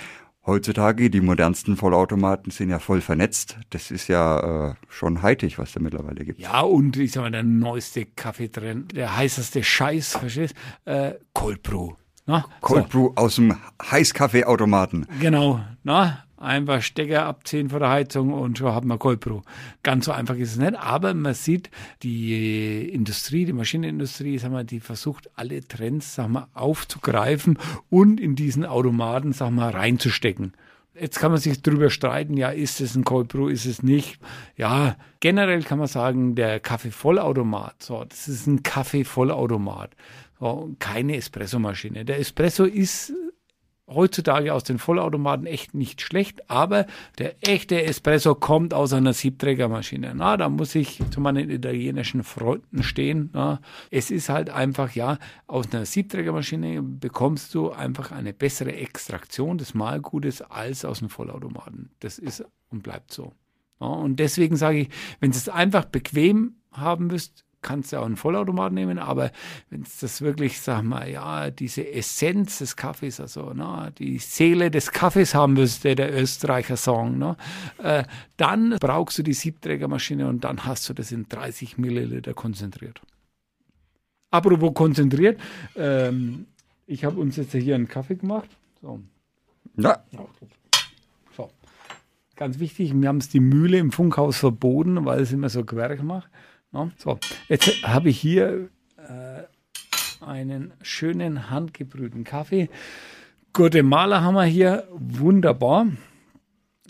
Heutzutage, 0.45 1.09
die 1.09 1.19
modernsten 1.19 1.75
Vollautomaten 1.75 2.51
sind 2.51 2.69
ja 2.69 2.79
voll 2.79 3.01
vernetzt. 3.01 3.57
Das 3.69 3.91
ist 3.91 4.07
ja 4.07 4.69
äh, 4.69 4.75
schon 4.87 5.21
heitig, 5.21 5.59
was 5.59 5.73
da 5.73 5.81
mittlerweile 5.81 6.23
gibt. 6.23 6.39
Ja, 6.39 6.61
und 6.61 6.95
ich 6.95 7.11
sag 7.11 7.23
mal, 7.23 7.31
der 7.31 7.43
neueste 7.43 8.05
Kaffeetrend, 8.05 8.95
der 8.95 9.15
heißeste 9.17 9.61
Scheiß, 9.61 10.15
verstehst 10.15 10.55
äh, 10.85 11.15
Cold 11.33 11.61
Brew. 11.63 11.95
Na, 12.27 12.45
Cold 12.61 12.91
so. 12.91 12.99
Brew 12.99 13.11
aus 13.15 13.35
dem 13.35 13.55
Heißkaffeeautomaten. 13.81 15.07
Genau, 15.21 15.61
na, 15.83 16.23
einfach 16.37 16.81
Stecker 16.81 17.25
abziehen 17.25 17.69
von 17.69 17.79
der 17.79 17.89
Heizung 17.89 18.33
und 18.33 18.57
schon 18.57 18.73
haben 18.73 18.89
wir 18.89 18.97
Cold 18.97 19.21
Brew. 19.21 19.41
Ganz 19.81 20.05
so 20.05 20.11
einfach 20.11 20.35
ist 20.35 20.51
es 20.51 20.57
nicht, 20.57 20.75
aber 20.75 21.13
man 21.13 21.33
sieht, 21.33 21.69
die 22.03 22.89
Industrie, 22.89 23.45
die 23.45 23.53
Maschinenindustrie, 23.53 24.37
sag 24.37 24.51
mal, 24.51 24.65
die 24.65 24.81
versucht 24.81 25.29
alle 25.35 25.65
Trends, 25.65 26.15
sag 26.15 26.27
mal, 26.27 26.47
aufzugreifen 26.53 27.57
und 27.89 28.19
in 28.19 28.35
diesen 28.35 28.65
Automaten, 28.65 29.31
sag 29.31 29.51
mal, 29.51 29.69
reinzustecken. 29.69 30.53
Jetzt 30.99 31.19
kann 31.19 31.31
man 31.31 31.39
sich 31.39 31.61
darüber 31.61 31.91
streiten, 31.91 32.35
ja, 32.35 32.49
ist 32.49 32.81
es 32.81 32.95
ein 32.95 33.03
Cold 33.03 33.27
Brew, 33.27 33.47
ist 33.47 33.65
es 33.65 33.83
nicht? 33.83 34.19
Ja, 34.55 34.95
generell 35.19 35.61
kann 35.61 35.77
man 35.77 35.87
sagen, 35.87 36.33
der 36.33 36.59
Kaffee-Vollautomat, 36.59 37.83
so, 37.83 38.03
das 38.03 38.27
ist 38.27 38.47
ein 38.47 38.63
Kaffee-Vollautomat. 38.63 39.91
So, 40.39 40.75
keine 40.79 41.15
Espressomaschine. 41.15 42.05
Der 42.05 42.19
Espresso 42.19 42.65
ist 42.65 43.13
heutzutage 43.89 44.53
aus 44.53 44.63
den 44.63 44.79
Vollautomaten 44.79 45.45
echt 45.47 45.73
nicht 45.73 46.01
schlecht, 46.01 46.49
aber 46.49 46.85
der 47.17 47.35
echte 47.47 47.81
Espresso 47.83 48.35
kommt 48.35 48.73
aus 48.73 48.91
einer 48.91 49.13
Siebträgermaschine. 49.13 50.13
Na, 50.13 50.35
da 50.35 50.49
muss 50.49 50.75
ich 50.75 50.99
zu 51.09 51.21
meinen 51.21 51.49
italienischen 51.49 52.23
Freunden 52.23 52.83
stehen. 52.83 53.29
Na. 53.33 53.61
Es 53.89 54.11
ist 54.11 54.29
halt 54.29 54.49
einfach, 54.49 54.91
ja, 54.91 55.17
aus 55.47 55.71
einer 55.71 55.85
Siebträgermaschine 55.85 56.81
bekommst 56.81 57.55
du 57.55 57.71
einfach 57.71 58.11
eine 58.11 58.33
bessere 58.33 58.73
Extraktion 58.73 59.57
des 59.57 59.73
Mahlgutes 59.73 60.41
als 60.41 60.83
aus 60.83 60.99
einem 60.99 61.09
Vollautomaten. 61.09 61.89
Das 62.01 62.19
ist 62.19 62.43
und 62.69 62.83
bleibt 62.83 63.13
so. 63.13 63.31
Ja, 63.79 63.87
und 63.87 64.17
deswegen 64.17 64.57
sage 64.57 64.79
ich, 64.79 64.89
wenn 65.19 65.31
du 65.31 65.37
es 65.37 65.47
einfach 65.47 65.85
bequem 65.85 66.55
haben 66.71 67.07
müsst, 67.07 67.45
kannst 67.67 67.91
du 67.91 67.97
auch 67.97 68.05
einen 68.05 68.15
Vollautomat 68.15 68.71
nehmen, 68.71 68.97
aber 68.97 69.31
wenn 69.69 69.81
es 69.81 69.99
das 69.99 70.21
wirklich, 70.21 70.61
sag 70.61 70.83
mal, 70.83 71.09
ja, 71.09 71.51
diese 71.51 71.85
Essenz 71.85 72.59
des 72.59 72.77
Kaffees, 72.77 73.19
also 73.19 73.51
na, 73.53 73.91
die 73.91 74.19
Seele 74.19 74.71
des 74.71 74.91
Kaffees 74.91 75.35
haben 75.35 75.53
müsste, 75.53 75.95
der 75.95 76.17
Österreicher 76.17 76.77
Song, 76.77 77.17
ne, 77.17 77.35
äh, 77.79 78.03
dann 78.37 78.77
brauchst 78.79 79.17
du 79.17 79.23
die 79.23 79.33
Siebträgermaschine 79.33 80.27
und 80.27 80.45
dann 80.45 80.65
hast 80.65 80.87
du 80.87 80.93
das 80.93 81.11
in 81.11 81.27
30 81.27 81.77
Milliliter 81.77 82.33
konzentriert. 82.33 83.01
Apropos 84.31 84.73
konzentriert, 84.73 85.39
ähm, 85.75 86.47
ich 86.85 87.03
habe 87.03 87.19
uns 87.19 87.35
jetzt 87.35 87.51
hier 87.51 87.75
einen 87.75 87.89
Kaffee 87.89 88.15
gemacht. 88.15 88.49
So. 88.81 89.01
Ja. 89.75 90.03
So. 91.35 91.49
Ganz 92.37 92.59
wichtig, 92.59 92.93
wir 92.93 93.09
haben 93.09 93.17
es 93.17 93.29
die 93.29 93.39
Mühle 93.41 93.77
im 93.77 93.91
Funkhaus 93.91 94.37
verboten, 94.37 95.03
weil 95.05 95.21
es 95.21 95.33
immer 95.33 95.49
so 95.49 95.65
Gewerk 95.65 96.01
macht. 96.01 96.29
Ja, 96.73 96.91
so, 96.97 97.19
jetzt 97.47 97.83
habe 97.83 98.09
ich 98.09 98.19
hier 98.19 98.69
äh, 98.97 99.43
einen 100.23 100.73
schönen 100.81 101.49
handgebrühten 101.49 102.23
Kaffee. 102.23 102.69
Guatemala 103.53 104.21
haben 104.21 104.35
wir 104.35 104.45
hier, 104.45 104.87
wunderbar. 104.91 105.87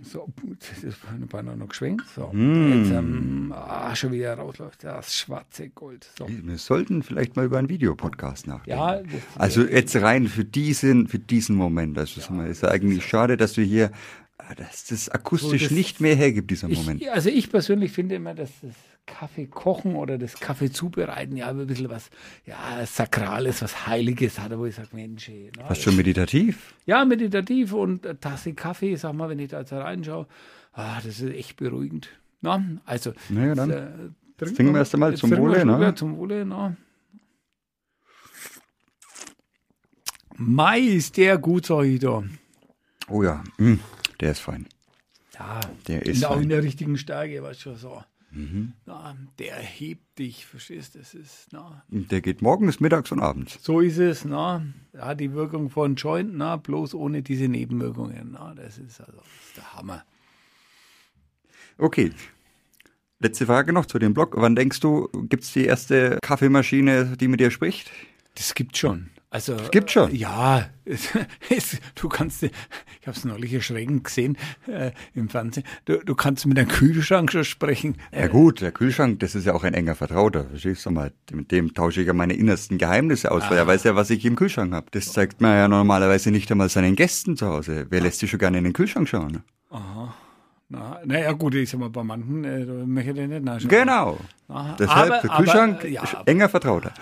So, 0.03 0.27
das 0.59 0.83
ist 0.83 0.99
beinahe 1.29 1.57
noch 1.57 1.69
geschwenkt. 1.69 2.07
So, 2.15 2.29
mm. 2.31 2.83
jetzt 2.83 2.91
ähm, 2.91 3.53
ah, 3.55 3.95
schon 3.95 4.11
wieder 4.11 4.35
rausläuft 4.35 4.83
das 4.83 5.15
schwarze 5.15 5.69
Gold. 5.69 6.07
So. 6.17 6.27
Wir 6.29 6.57
sollten 6.57 7.01
vielleicht 7.01 7.35
mal 7.35 7.45
über 7.45 7.57
einen 7.57 7.69
Videopodcast 7.69 8.47
nachdenken. 8.47 8.79
Ja, 8.79 9.01
also 9.35 9.63
jetzt 9.63 9.95
rein 9.95 10.27
für 10.27 10.45
diesen, 10.45 11.07
für 11.07 11.17
diesen 11.17 11.55
Moment. 11.55 11.97
Also 11.97 12.21
ja, 12.21 12.45
ist 12.45 12.61
ja 12.61 12.69
eigentlich 12.69 13.05
schade, 13.07 13.37
dass 13.37 13.57
wir 13.57 13.65
hier, 13.65 13.91
ah, 14.37 14.53
dass 14.53 14.85
das 14.85 15.09
akustisch 15.09 15.63
so, 15.63 15.67
das, 15.69 15.71
nicht 15.71 15.99
mehr 15.99 16.15
hergibt, 16.15 16.51
dieser 16.51 16.67
Moment. 16.67 17.01
Ich, 17.01 17.11
also 17.11 17.29
ich 17.29 17.49
persönlich 17.49 17.91
finde 17.91 18.15
immer, 18.15 18.35
dass 18.35 18.51
das 18.61 18.75
Kaffee 19.07 19.47
kochen 19.47 19.95
oder 19.95 20.19
das 20.19 20.39
Kaffee 20.39 20.69
zubereiten 20.69 21.35
ja 21.35 21.47
ein 21.47 21.65
bisschen 21.65 21.89
was 21.89 22.11
ja, 22.45 22.85
Sakrales, 22.85 23.63
was 23.63 23.87
Heiliges 23.87 24.39
hat, 24.39 24.55
wo 24.55 24.65
ich 24.65 24.75
sage, 24.75 24.89
Mensch. 24.91 25.29
Ey, 25.29 25.51
na, 25.57 25.69
was 25.69 25.81
schon 25.81 25.95
meditativ? 25.95 26.75
Ja, 26.85 27.03
meditativ 27.05 27.73
und 27.73 28.05
eine 28.05 28.19
Tasse 28.19 28.53
Kaffee, 28.53 28.95
sag 28.95 29.13
mal, 29.13 29.29
wenn 29.29 29.39
ich 29.39 29.49
da 29.49 29.61
jetzt 29.61 29.73
reinschaue, 29.73 30.27
ah, 30.73 30.97
das 30.97 31.19
ist 31.19 31.33
echt 31.33 31.57
beruhigend. 31.57 32.09
Na, 32.41 32.63
also, 32.85 33.13
naja, 33.29 33.55
dann 33.55 33.69
das, 34.37 34.51
äh, 34.51 34.53
trinken 34.53 34.73
wir 34.73 34.79
erst 34.79 34.93
einmal 34.93 35.15
zum 35.15 35.35
Wohle. 35.35 35.65
Ne? 35.65 35.95
Zum 35.95 36.17
Wohle, 36.17 36.45
na. 36.45 36.75
Mai 40.35 40.79
ist 40.81 41.17
der 41.17 41.39
gut, 41.39 41.65
sag 41.65 41.85
ich 41.85 41.99
da. 41.99 42.23
Oh 43.09 43.23
ja, 43.23 43.43
mm, 43.57 43.79
der 44.19 44.31
ist 44.31 44.39
fein. 44.39 44.67
Ja, 45.33 45.61
der 45.87 46.05
ist 46.05 46.23
auch 46.25 46.39
in 46.39 46.49
der 46.49 46.61
richtigen 46.61 46.97
Stärke, 46.97 47.41
weißt 47.41 47.65
du, 47.65 47.75
so. 47.75 48.03
Mhm. 48.37 48.73
Na, 48.85 49.17
der 49.39 49.55
hebt 49.55 50.19
dich, 50.19 50.45
verstehst 50.45 50.93
du? 50.93 50.99
Das 50.99 51.15
ist, 51.15 51.47
na. 51.51 51.83
Der 51.87 52.21
geht 52.21 52.43
morgens, 52.43 52.79
mittags 52.79 53.11
und 53.11 53.19
abends. 53.19 53.57
So 53.63 53.79
ist 53.79 53.97
es, 53.97 54.25
na. 54.25 54.63
Ja, 54.93 55.15
die 55.15 55.33
Wirkung 55.33 55.71
von 55.71 55.95
Joint, 55.95 56.35
na, 56.35 56.55
bloß 56.55 56.93
ohne 56.93 57.23
diese 57.23 57.47
Nebenwirkungen. 57.47 58.29
Na, 58.33 58.53
das 58.53 58.77
ist 58.77 59.01
also 59.01 59.17
das 59.17 59.47
ist 59.47 59.57
der 59.57 59.73
Hammer. 59.73 60.05
Okay. 61.79 62.11
Letzte 63.19 63.47
Frage 63.47 63.73
noch 63.73 63.87
zu 63.87 63.97
dem 63.97 64.13
Blog. 64.13 64.35
Wann 64.37 64.55
denkst 64.55 64.81
du, 64.81 65.09
gibt's 65.29 65.53
die 65.53 65.65
erste 65.65 66.19
Kaffeemaschine, 66.21 67.17
die 67.17 67.27
mit 67.27 67.39
dir 67.39 67.49
spricht? 67.49 67.91
Das 68.35 68.53
gibt 68.53 68.77
schon. 68.77 69.09
Also 69.29 69.55
Das 69.57 69.71
gibt 69.71 69.91
schon. 69.91 70.15
Ja, 70.15 70.69
es, 70.85 71.09
es, 71.49 71.77
du 71.95 72.07
kannst, 72.07 72.43
ich 72.43 72.51
habe 73.05 73.17
es 73.17 73.25
neulich 73.25 73.53
erschreckend 73.53 74.05
gesehen 74.05 74.37
äh, 74.67 74.91
im 75.15 75.27
Fernsehen. 75.27 75.65
Du, 75.83 75.97
du 75.97 76.15
kannst 76.15 76.45
mit 76.45 76.57
einem 76.57 76.69
Kühlschrank 76.69 77.29
schon 77.31 77.43
sprechen. 77.43 77.97
Ja 78.13 78.27
gut, 78.27 78.61
der 78.61 78.71
Kühlschrank, 78.71 79.19
das 79.19 79.35
ist 79.35 79.45
ja 79.45 79.53
auch 79.53 79.65
ein 79.65 79.73
enger 79.73 79.95
Vertrauter. 79.95 80.45
Verstehst 80.45 80.85
du 80.85 80.91
mal? 80.91 81.11
Mit 81.31 81.51
dem 81.51 81.73
tausche 81.73 81.99
ich 82.01 82.07
ja 82.07 82.13
meine 82.13 82.33
innersten 82.35 82.77
Geheimnisse 82.77 83.31
aus, 83.31 83.43
weil 83.49 83.57
er 83.57 83.67
weiß 83.67 83.83
ja, 83.83 83.95
was 83.97 84.09
ich 84.11 84.23
im 84.23 84.37
Kühlschrank 84.37 84.73
habe. 84.73 84.87
Das 84.91 85.11
zeigt 85.11 85.41
man 85.41 85.51
ja 85.57 85.67
normalerweise 85.67 86.31
nicht 86.31 86.49
einmal 86.49 86.69
seinen 86.69 86.95
Gästen 86.95 87.35
zu 87.35 87.47
Hause. 87.47 87.87
Wer 87.89 87.99
lässt 88.01 88.19
sich 88.19 88.29
schon 88.31 88.39
gerne 88.39 88.59
in 88.59 88.63
den 88.63 88.73
Kühlschrank 88.73 89.09
schauen? 89.09 89.31
Ne? 89.33 89.43
Na, 90.69 90.99
naja, 91.05 91.31
gut, 91.31 91.55
ich 91.55 91.69
sag 91.69 91.79
mal, 91.79 91.89
bei 91.89 92.03
manchen 92.03 92.43
äh, 92.43 92.65
möchte 92.65 93.11
ich 93.11 93.27
nicht 93.29 93.43
nachschauen. 93.43 93.69
Genau. 93.69 94.17
Aha. 94.49 94.75
Deshalb 94.77 95.11
Aber- 95.13 95.21
der 95.21 95.29
Kühlschrank 95.37 95.77
aber, 95.79 95.87
ja, 95.87 96.03
enger 96.25 96.49
Vertrauter. 96.49 96.93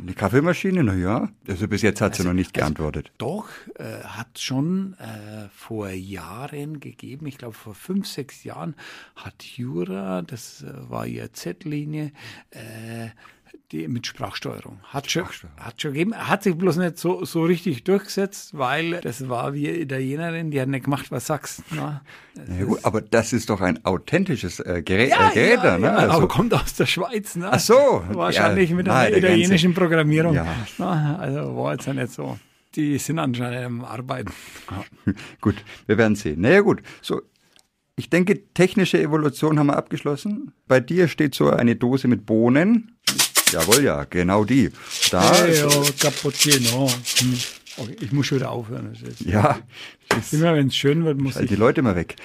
Die 0.00 0.14
Kaffeemaschine, 0.14 0.84
na 0.84 0.94
ja, 0.94 1.28
also 1.48 1.66
bis 1.66 1.82
jetzt 1.82 2.00
hat 2.00 2.14
sie 2.14 2.22
noch 2.22 2.32
nicht 2.32 2.54
geantwortet. 2.54 3.10
Doch, 3.18 3.48
äh, 3.74 4.04
hat 4.04 4.38
schon 4.38 4.94
äh, 4.94 5.48
vor 5.50 5.90
Jahren 5.90 6.78
gegeben, 6.78 7.26
ich 7.26 7.36
glaube 7.36 7.54
vor 7.54 7.74
fünf, 7.74 8.06
sechs 8.06 8.44
Jahren, 8.44 8.76
hat 9.16 9.42
Jura, 9.42 10.22
das 10.22 10.62
äh, 10.62 10.88
war 10.88 11.06
ihr 11.06 11.32
Z-Linie, 11.32 12.12
äh, 12.50 13.08
die 13.72 13.86
mit 13.86 14.06
Sprachsteuerung. 14.06 14.78
Hat 14.84 15.10
schon, 15.10 15.24
hat 15.58 15.80
schon 15.82 15.92
gegeben, 15.92 16.14
hat 16.16 16.42
sich 16.42 16.54
bloß 16.56 16.78
nicht 16.78 16.96
so, 16.96 17.24
so 17.26 17.42
richtig 17.42 17.84
durchgesetzt, 17.84 18.56
weil 18.56 19.00
das 19.02 19.28
war 19.28 19.52
wie 19.52 19.68
Italienerin, 19.68 20.50
die 20.50 20.58
hat 20.60 20.68
nicht 20.68 20.84
gemacht, 20.84 21.10
was 21.10 21.26
sagst. 21.26 21.62
Na? 21.74 22.00
Ja 22.58 22.64
gut, 22.64 22.78
aber 22.84 23.02
das 23.02 23.32
ist 23.34 23.50
doch 23.50 23.60
ein 23.60 23.84
authentisches 23.84 24.60
äh, 24.60 24.82
Gerät, 24.82 25.12
äh, 25.12 25.34
Gerät 25.34 25.62
ne? 25.62 25.86
ja, 25.86 25.94
Also, 25.96 26.16
aber 26.16 26.28
kommt 26.28 26.54
aus 26.54 26.74
der 26.74 26.86
Schweiz. 26.86 27.36
Ne? 27.36 27.48
Ach 27.52 27.60
so, 27.60 28.02
Wahrscheinlich 28.12 28.70
ja, 28.70 28.76
mit 28.76 28.86
nein, 28.86 28.96
einer 28.96 29.10
der 29.10 29.20
ganze- 29.20 29.34
italienischen 29.36 29.74
Programmierung. 29.74 30.34
Ja. 30.34 30.46
Na, 30.78 31.16
also 31.18 31.54
war 31.56 31.72
jetzt 31.72 31.86
ja 31.86 31.92
nicht 31.92 32.12
so. 32.12 32.38
Die 32.74 32.96
sind 32.98 33.18
anscheinend 33.18 33.64
am 33.66 33.84
Arbeiten. 33.84 34.30
gut, 35.40 35.56
wir 35.86 35.98
werden 35.98 36.14
sehen. 36.16 36.40
Naja 36.40 36.60
gut, 36.60 36.80
so, 37.02 37.20
ich 37.96 38.08
denke, 38.08 38.44
technische 38.54 39.00
Evolution 39.02 39.58
haben 39.58 39.66
wir 39.66 39.76
abgeschlossen. 39.76 40.52
Bei 40.68 40.78
dir 40.80 41.08
steht 41.08 41.34
so 41.34 41.50
eine 41.50 41.76
Dose 41.76 42.08
mit 42.08 42.24
Bohnen. 42.24 42.94
Jawohl, 43.52 43.82
ja, 43.82 44.04
genau 44.04 44.44
die. 44.44 44.70
Da, 45.10 45.34
Hey, 45.34 45.62
oh, 45.64 45.84
Cappuccino. 45.98 46.88
Hm. 47.18 47.34
Okay, 47.78 47.96
ich 48.00 48.12
muss 48.12 48.26
schon 48.26 48.38
wieder 48.38 48.50
aufhören. 48.50 48.92
Ja, 49.24 49.58
immer 50.32 50.54
wenn 50.54 50.66
es 50.66 50.76
schön 50.76 51.04
wird, 51.04 51.18
muss 51.20 51.36
Halt 51.36 51.44
ich. 51.44 51.50
die 51.50 51.56
Leute 51.56 51.80
mal 51.82 51.94
weg. 51.94 52.16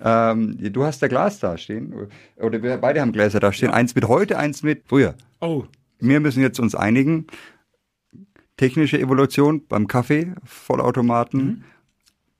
Ähm, 0.00 0.56
du 0.72 0.84
hast 0.84 1.02
da 1.02 1.08
Glas 1.08 1.40
da 1.40 1.58
stehen. 1.58 1.92
Oder 2.36 2.62
wir 2.62 2.76
beide 2.76 3.00
haben 3.00 3.12
Gläser 3.12 3.40
da 3.40 3.52
stehen. 3.52 3.70
Eins 3.70 3.94
mit 3.96 4.06
heute, 4.06 4.38
eins 4.38 4.62
mit 4.62 4.84
früher. 4.86 5.14
Oh, 5.40 5.64
Wir 5.98 6.20
müssen 6.20 6.42
jetzt 6.42 6.60
uns 6.60 6.74
einigen. 6.76 7.26
Technische 8.56 8.98
Evolution 9.00 9.66
beim 9.68 9.86
Kaffee, 9.88 10.32
Vollautomaten. 10.44 11.40
Mhm. 11.44 11.64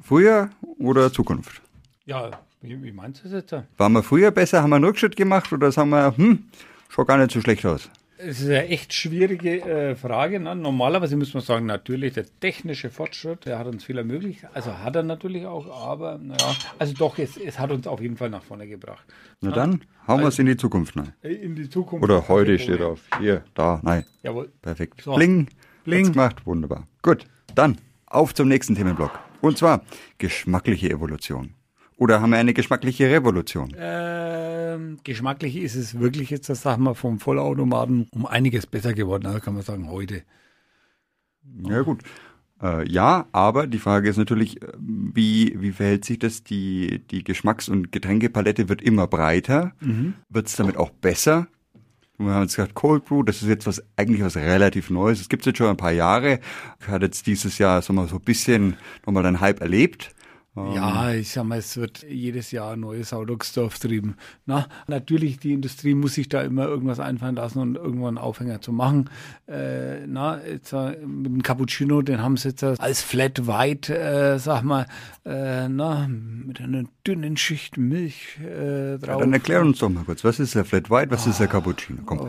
Früher 0.02 0.50
oder 0.78 1.12
Zukunft? 1.12 1.60
ja, 2.06 2.30
wie, 2.60 2.80
wie 2.82 2.92
meinst 2.92 3.24
du 3.24 3.28
das 3.28 3.42
jetzt? 3.50 3.54
Waren 3.76 3.92
wir 3.92 4.02
früher 4.02 4.30
besser? 4.32 4.62
Haben 4.62 4.70
wir 4.70 4.76
einen 4.76 4.84
Rückschritt 4.84 5.14
gemacht? 5.16 5.52
Oder 5.52 5.70
sagen 5.70 5.90
wir, 5.90 6.16
hm, 6.16 6.44
schaut 6.88 7.08
gar 7.08 7.18
nicht 7.18 7.30
so 7.30 7.40
schlecht 7.40 7.64
aus? 7.66 7.90
Es 8.20 8.40
ist 8.40 8.46
eine 8.46 8.66
echt 8.66 8.92
schwierige 8.92 9.60
äh, 9.60 9.94
Frage. 9.94 10.40
Ne? 10.40 10.56
Normalerweise 10.56 11.16
muss 11.16 11.32
man 11.34 11.42
sagen, 11.42 11.66
natürlich 11.66 12.14
der 12.14 12.24
technische 12.40 12.90
Fortschritt, 12.90 13.46
der 13.46 13.60
hat 13.60 13.68
uns 13.68 13.84
viel 13.84 13.96
ermöglicht. 13.96 14.44
Also 14.54 14.76
hat 14.76 14.96
er 14.96 15.04
natürlich 15.04 15.46
auch, 15.46 15.68
aber 15.88 16.18
naja, 16.18 16.56
also 16.80 16.94
doch, 16.94 17.16
es, 17.18 17.36
es 17.36 17.60
hat 17.60 17.70
uns 17.70 17.86
auf 17.86 18.00
jeden 18.00 18.16
Fall 18.16 18.28
nach 18.28 18.42
vorne 18.42 18.66
gebracht. 18.66 19.04
Na 19.40 19.52
dann, 19.52 19.82
hauen 20.08 20.20
wir 20.20 20.28
es 20.28 20.38
in 20.40 20.46
die 20.46 20.56
Zukunft 20.56 20.96
rein. 20.96 21.12
Äh, 21.22 21.34
In 21.34 21.54
die 21.54 21.70
Zukunft. 21.70 22.02
Oder 22.02 22.26
heute 22.26 22.58
steht 22.58 22.80
auf. 22.80 23.02
Hier, 23.20 23.44
da, 23.54 23.78
nein. 23.84 24.04
Jawohl. 24.24 24.50
Perfekt. 24.62 25.00
So. 25.02 25.14
Bling. 25.14 25.46
Bling. 25.84 26.06
Hat's 26.06 26.12
gemacht. 26.12 26.44
Wunderbar. 26.46 26.88
Gut. 27.02 27.24
Dann 27.54 27.78
auf 28.06 28.34
zum 28.34 28.48
nächsten 28.48 28.74
Themenblock. 28.74 29.16
Und 29.40 29.58
zwar 29.58 29.82
geschmackliche 30.18 30.90
Evolution. 30.90 31.54
Oder 31.96 32.20
haben 32.20 32.30
wir 32.30 32.38
eine 32.38 32.54
geschmackliche 32.54 33.10
Revolution? 33.10 33.74
Ähm, 34.74 34.98
geschmacklich 35.04 35.56
ist 35.56 35.74
es 35.74 35.98
wirklich 35.98 36.30
jetzt, 36.30 36.48
das 36.48 36.62
sagen 36.62 36.84
wir, 36.84 36.94
vom 36.94 37.20
Vollautomaten 37.20 38.06
um 38.10 38.26
einiges 38.26 38.66
besser 38.66 38.92
geworden, 38.92 39.26
also 39.26 39.40
kann 39.40 39.54
man 39.54 39.62
sagen, 39.62 39.88
heute. 39.88 40.22
Ja, 41.62 41.82
gut. 41.82 42.02
Äh, 42.62 42.88
ja, 42.90 43.26
aber 43.32 43.66
die 43.66 43.78
Frage 43.78 44.08
ist 44.08 44.16
natürlich, 44.16 44.60
äh, 44.62 44.72
wie, 44.78 45.54
wie 45.60 45.72
verhält 45.72 46.04
sich 46.04 46.18
das? 46.18 46.42
Die, 46.42 47.02
die 47.10 47.24
Geschmacks- 47.24 47.68
und 47.68 47.92
Getränkepalette 47.92 48.68
wird 48.68 48.82
immer 48.82 49.06
breiter. 49.06 49.72
Wird 50.28 50.48
es 50.48 50.56
damit 50.56 50.76
auch 50.76 50.90
besser? 50.90 51.46
Wir 52.18 52.32
haben 52.32 52.42
jetzt 52.42 52.56
gesagt, 52.56 52.74
Cold 52.74 53.04
Brew, 53.04 53.22
das 53.22 53.42
ist 53.42 53.48
jetzt 53.48 53.66
was 53.66 53.80
eigentlich 53.96 54.22
was 54.22 54.36
relativ 54.36 54.90
Neues. 54.90 55.20
Es 55.20 55.28
gibt 55.28 55.46
jetzt 55.46 55.58
schon 55.58 55.68
ein 55.68 55.76
paar 55.76 55.92
Jahre. 55.92 56.40
Hat 56.84 57.02
jetzt 57.02 57.28
dieses 57.28 57.58
Jahr 57.58 57.80
sagen 57.80 57.94
wir, 57.94 58.08
so 58.08 58.16
ein 58.16 58.22
bisschen 58.22 58.76
nochmal 59.06 59.24
einen 59.24 59.40
Hype 59.40 59.60
erlebt. 59.60 60.14
Ja, 60.74 61.12
ich 61.12 61.30
sag 61.30 61.44
mal, 61.44 61.58
es 61.58 61.76
wird 61.76 62.04
jedes 62.08 62.50
Jahr 62.50 62.72
ein 62.72 62.80
neues 62.80 63.10
Sau 63.10 63.24
durchs 63.24 63.52
Dorf 63.52 63.78
trieben. 63.78 64.16
Na, 64.46 64.66
natürlich, 64.86 65.38
die 65.38 65.52
Industrie 65.52 65.94
muss 65.94 66.14
sich 66.14 66.28
da 66.28 66.42
immer 66.42 66.66
irgendwas 66.66 67.00
einfallen 67.00 67.36
lassen 67.36 67.58
und 67.60 67.76
irgendwann 67.76 68.16
einen 68.16 68.18
Aufhänger 68.18 68.60
zu 68.60 68.72
machen. 68.72 69.10
Äh, 69.46 70.06
na, 70.06 70.40
jetzt, 70.44 70.72
äh, 70.72 70.96
mit 71.06 71.26
dem 71.26 71.42
Cappuccino, 71.42 72.02
den 72.02 72.22
haben 72.22 72.36
sie 72.36 72.48
jetzt 72.48 72.62
als 72.64 73.02
Flat 73.02 73.46
White, 73.46 73.96
äh, 73.96 74.38
sag 74.38 74.62
mal, 74.62 74.86
äh, 75.24 75.68
na, 75.68 76.08
mit 76.08 76.60
einer 76.60 76.84
dünnen 77.06 77.36
Schicht 77.36 77.76
Milch 77.76 78.38
äh, 78.40 78.98
drauf. 78.98 79.20
Dann 79.20 79.32
erklär 79.32 79.60
uns 79.62 79.78
doch 79.78 79.88
mal 79.88 80.04
kurz, 80.04 80.24
was 80.24 80.38
ist 80.40 80.54
der 80.54 80.64
Flat 80.64 80.90
White, 80.90 81.10
was 81.10 81.26
ist 81.26 81.40
der 81.40 81.48
Cappuccino? 81.48 82.02
Komm. 82.04 82.28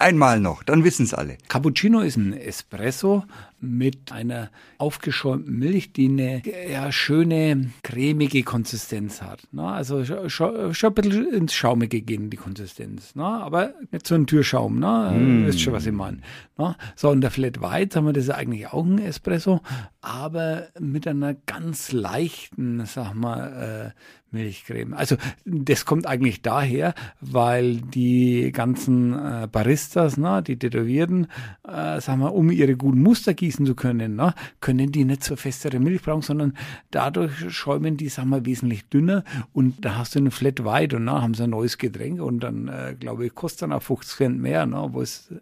Einmal 0.00 0.40
noch, 0.40 0.62
dann 0.62 0.82
wissen 0.82 1.04
es 1.04 1.12
alle. 1.12 1.36
Cappuccino 1.48 2.00
ist 2.00 2.16
ein 2.16 2.32
Espresso 2.32 3.24
mit 3.60 4.10
einer 4.12 4.48
aufgeschäumten 4.78 5.58
Milch, 5.58 5.92
die 5.92 6.08
eine 6.08 6.42
ja, 6.72 6.90
schöne, 6.90 7.70
cremige 7.82 8.42
Konsistenz 8.42 9.20
hat. 9.20 9.46
Ne? 9.52 9.62
Also 9.62 10.02
schon, 10.30 10.72
schon 10.72 10.88
ein 10.90 10.94
bisschen 10.94 11.30
ins 11.34 11.52
Schaumige 11.52 12.00
gehen, 12.00 12.30
die 12.30 12.38
Konsistenz. 12.38 13.14
Ne? 13.14 13.24
Aber 13.24 13.74
nicht 13.90 14.06
so 14.06 14.14
ein 14.14 14.26
Türschaum. 14.26 14.78
Ne? 14.78 15.12
Mm. 15.18 15.46
Wisst 15.46 15.60
schon, 15.60 15.74
was 15.74 15.84
ich 15.84 15.92
meine. 15.92 16.20
Ne? 16.56 16.74
So, 16.96 17.10
und 17.10 17.20
der 17.20 17.30
Flat 17.30 17.60
White, 17.60 17.92
sagen 17.92 18.06
wir, 18.06 18.14
das 18.14 18.24
ist 18.24 18.30
eigentlich 18.30 18.68
auch 18.68 18.86
ein 18.86 18.98
Espresso, 18.98 19.60
aber 20.00 20.68
mit 20.78 21.06
einer 21.06 21.34
ganz 21.34 21.92
leichten, 21.92 22.86
sag 22.86 23.12
mal, 23.12 23.92
äh, 23.94 24.00
Milchcreme. 24.32 24.94
Also 24.94 25.16
das 25.44 25.84
kommt 25.84 26.06
eigentlich 26.06 26.42
daher, 26.42 26.94
weil 27.20 27.76
die 27.76 28.50
ganzen 28.52 29.12
äh, 29.12 29.48
Baristas, 29.50 30.16
ne, 30.16 30.42
die 30.42 30.58
Tätowierten, 30.58 31.26
äh, 31.66 32.00
sagen 32.00 32.20
wir, 32.20 32.34
um 32.34 32.50
ihre 32.50 32.76
guten 32.76 33.02
Muster 33.02 33.34
gießen 33.34 33.66
zu 33.66 33.74
können, 33.74 34.16
ne, 34.16 34.34
können 34.60 34.92
die 34.92 35.04
nicht 35.04 35.24
so 35.24 35.36
festere 35.36 35.78
Milch 35.78 36.02
brauchen, 36.02 36.22
sondern 36.22 36.54
dadurch 36.90 37.32
schäumen 37.52 37.96
die, 37.96 38.08
sagen 38.08 38.30
wir, 38.30 38.44
wesentlich 38.46 38.88
dünner 38.88 39.24
und 39.52 39.84
da 39.84 39.96
hast 39.96 40.14
du 40.14 40.18
eine 40.18 40.30
Flat 40.30 40.64
White 40.64 40.96
und 40.96 41.04
na, 41.04 41.22
haben 41.22 41.34
sie 41.34 41.44
ein 41.44 41.50
neues 41.50 41.78
Getränk 41.78 42.20
und 42.20 42.40
dann, 42.40 42.68
äh, 42.68 42.94
glaube 42.98 43.26
ich, 43.26 43.34
kostet 43.34 43.62
dann 43.62 43.72
auch 43.72 43.82
50 43.82 44.16
Cent 44.16 44.40
mehr, 44.40 44.66
ne, 44.66 44.88
wo 44.90 45.00
es 45.00 45.32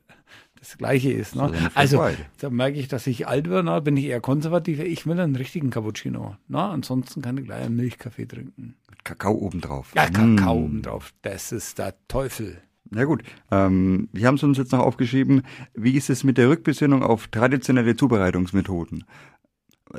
das 0.58 0.78
Gleiche 0.78 1.12
ist. 1.12 1.36
Ne? 1.36 1.70
Also 1.74 1.98
White. 1.98 2.24
da 2.38 2.50
merke 2.50 2.78
ich, 2.78 2.88
dass 2.88 3.06
ich 3.06 3.26
alt 3.26 3.48
werde, 3.48 3.64
ne? 3.64 3.80
bin 3.80 3.96
ich 3.96 4.04
eher 4.04 4.20
konservativ. 4.20 4.80
Ich 4.80 5.06
will 5.06 5.18
einen 5.20 5.36
richtigen 5.36 5.70
Cappuccino. 5.70 6.36
Ne? 6.48 6.62
Ansonsten 6.62 7.22
kann 7.22 7.38
ich 7.38 7.44
gleich 7.44 7.64
einen 7.64 7.76
Milchkaffee 7.76 8.26
trinken. 8.26 8.76
Mit 8.90 9.04
Kakao 9.04 9.34
obendrauf. 9.34 9.92
Ja, 9.94 10.08
Kakao 10.08 10.56
obendrauf. 10.56 11.12
Das 11.22 11.52
ist 11.52 11.78
der 11.78 11.94
Teufel. 12.08 12.58
Na 12.90 13.04
gut, 13.04 13.22
ähm, 13.50 14.08
wir 14.12 14.26
haben 14.26 14.36
es 14.36 14.42
uns 14.42 14.56
jetzt 14.56 14.72
noch 14.72 14.80
aufgeschrieben. 14.80 15.42
Wie 15.74 15.96
ist 15.96 16.08
es 16.08 16.24
mit 16.24 16.38
der 16.38 16.48
Rückbesinnung 16.48 17.02
auf 17.02 17.28
traditionelle 17.28 17.96
Zubereitungsmethoden? 17.96 19.04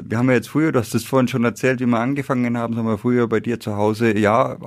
Wir 0.03 0.17
haben 0.17 0.29
ja 0.29 0.35
jetzt 0.35 0.49
früher, 0.49 0.71
du 0.71 0.79
hast 0.79 0.93
es 0.93 1.03
vorhin 1.03 1.27
schon 1.27 1.43
erzählt, 1.43 1.79
wie 1.79 1.85
wir 1.85 1.99
angefangen 1.99 2.57
haben, 2.57 2.77
haben 2.77 2.85
wir 2.85 2.97
früher 2.97 3.27
bei 3.27 3.39
dir 3.39 3.59
zu 3.59 3.75
Hause, 3.75 4.17
ja, 4.17 4.57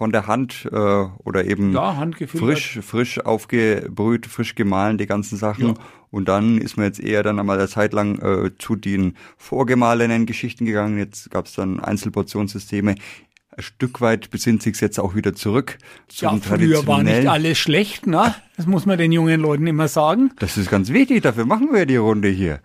von 0.00 0.12
der 0.12 0.26
Hand 0.26 0.66
äh, 0.72 0.76
oder 0.76 1.44
eben 1.44 1.74
Ja, 1.74 2.08
frisch, 2.26 2.78
frisch 2.80 3.20
aufgebrüht, 3.20 4.24
frisch 4.24 4.54
gemahlen, 4.54 4.96
die 4.96 5.04
ganzen 5.04 5.36
Sachen. 5.36 5.74
Und 6.10 6.26
dann 6.26 6.56
ist 6.56 6.78
man 6.78 6.86
jetzt 6.86 7.00
eher 7.00 7.22
dann 7.22 7.38
einmal 7.38 7.58
eine 7.58 7.68
Zeit 7.68 7.92
lang 7.92 8.18
äh, 8.18 8.50
zu 8.56 8.76
den 8.76 9.14
vorgemahlenen 9.36 10.24
Geschichten 10.24 10.64
gegangen. 10.64 10.96
Jetzt 10.96 11.30
gab 11.30 11.44
es 11.44 11.52
dann 11.52 11.80
Einzelportionssysteme. 11.80 12.94
Ein 13.54 13.62
Stück 13.62 14.00
weit 14.00 14.30
besinnt 14.30 14.62
sich 14.62 14.80
jetzt 14.80 14.98
auch 14.98 15.14
wieder 15.14 15.34
zurück 15.34 15.76
zum 16.08 16.30
Ja, 16.30 16.36
früher 16.40 16.86
war 16.86 17.02
nicht 17.02 17.28
alles 17.28 17.58
schlecht, 17.58 18.06
ne? 18.06 18.34
Das 18.56 18.66
muss 18.66 18.86
man 18.86 18.96
den 18.96 19.12
jungen 19.12 19.42
Leuten 19.42 19.66
immer 19.66 19.88
sagen. 19.88 20.30
Das 20.38 20.56
ist 20.56 20.70
ganz 20.70 20.88
wichtig, 20.88 21.22
dafür 21.24 21.44
machen 21.44 21.74
wir 21.74 21.84
die 21.84 21.96
Runde 21.96 22.28
hier. 22.28 22.60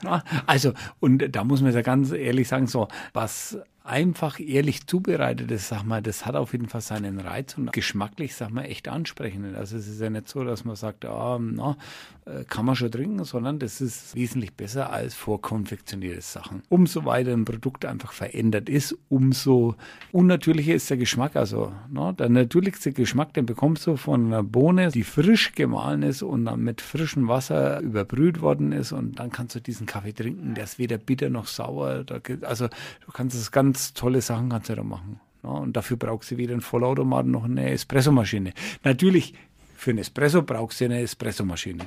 Also, 0.46 0.72
und 1.02 1.36
da 1.36 1.44
muss 1.44 1.62
man 1.62 1.74
ja 1.74 1.82
ganz 1.82 2.14
ehrlich 2.14 2.48
sagen, 2.48 2.68
so, 2.68 2.88
was 3.12 3.58
einfach 3.86 4.40
ehrlich 4.40 4.88
zubereitet 4.88 5.52
ist, 5.52 5.68
sag 5.68 5.84
mal, 5.84 6.02
das 6.02 6.26
hat 6.26 6.36
auf 6.36 6.54
jeden 6.54 6.68
Fall 6.68 6.82
seinen 6.82 7.20
Reiz 7.20 7.56
und 7.58 7.72
geschmacklich, 7.72 8.36
sag 8.36 8.50
mal, 8.50 8.64
echt 8.64 8.88
ansprechend. 8.88 9.56
Also 9.56 9.78
es 9.78 9.88
ist 9.88 10.02
ja 10.02 10.10
nicht 10.10 10.28
so, 10.28 10.44
dass 10.44 10.66
man 10.66 10.76
sagt, 10.76 11.06
ah, 11.06 11.40
na, 11.40 11.78
äh, 12.26 12.44
kann 12.46 12.66
man 12.66 12.76
schon 12.76 12.92
trinken, 12.92 13.24
sondern 13.24 13.60
das 13.60 13.82
ist 13.82 14.16
wesentlich 14.16 14.54
besser 14.54 14.92
als 14.92 15.14
vorkonfektionierte 15.14 16.22
Sachen. 16.22 16.64
Umso 16.70 17.06
weiter 17.06 17.32
ein 17.32 17.46
Produkt 17.46 17.86
einfach 17.86 18.12
verändert 18.12 18.70
ist, 18.70 18.98
umso 19.10 19.76
unnatürlicher 20.12 20.74
ist 20.74 20.90
der 20.90 20.98
Geschmack. 20.98 21.36
Also 21.36 21.72
na, 21.92 22.12
der 22.12 22.30
natürlichste 22.30 22.92
Geschmack, 22.92 23.34
den 23.36 23.46
bekommst 23.46 23.86
du 23.86 23.98
von 23.98 24.26
einer 24.26 24.42
Bohne, 24.42 24.90
die 24.90 25.04
frisch 25.04 25.54
gemahlen 25.54 26.02
ist 26.02 26.24
und 26.24 26.46
dann 26.46 26.62
mit 26.62 26.82
frischem 26.82 27.28
Wasser 27.28 27.82
überbrüht 27.82 28.42
worden 28.42 28.72
ist 28.72 28.92
und 28.92 29.20
dann 29.20 29.30
kannst 29.30 29.54
du 29.54 29.60
diesen 29.60 29.86
Kaffee 29.86 30.14
trinken, 30.14 30.56
der 30.56 30.64
ist 30.64 30.80
weder 30.80 30.98
bitter 30.98 31.30
noch 31.30 31.46
sauer. 31.46 32.06
also 32.42 32.68
du 32.68 33.12
kannst 33.14 33.36
es 33.36 33.52
ganz 33.52 33.75
tolle 33.94 34.22
Sachen 34.22 34.50
kannst 34.50 34.70
du 34.70 34.76
da 34.76 34.84
machen. 34.84 35.20
Ja, 35.44 35.50
und 35.50 35.76
dafür 35.76 35.98
brauchst 35.98 36.32
du 36.32 36.38
weder 36.38 36.54
einen 36.54 36.62
Vollautomaten 36.62 37.32
noch 37.32 37.44
eine 37.44 37.70
Espressomaschine. 37.72 38.54
Natürlich, 38.84 39.34
für 39.76 39.92
einen 39.92 40.00
Espresso 40.00 40.42
brauchst 40.42 40.82
du 40.82 40.86
eine 40.86 41.02
Espressomaschine. 41.02 41.86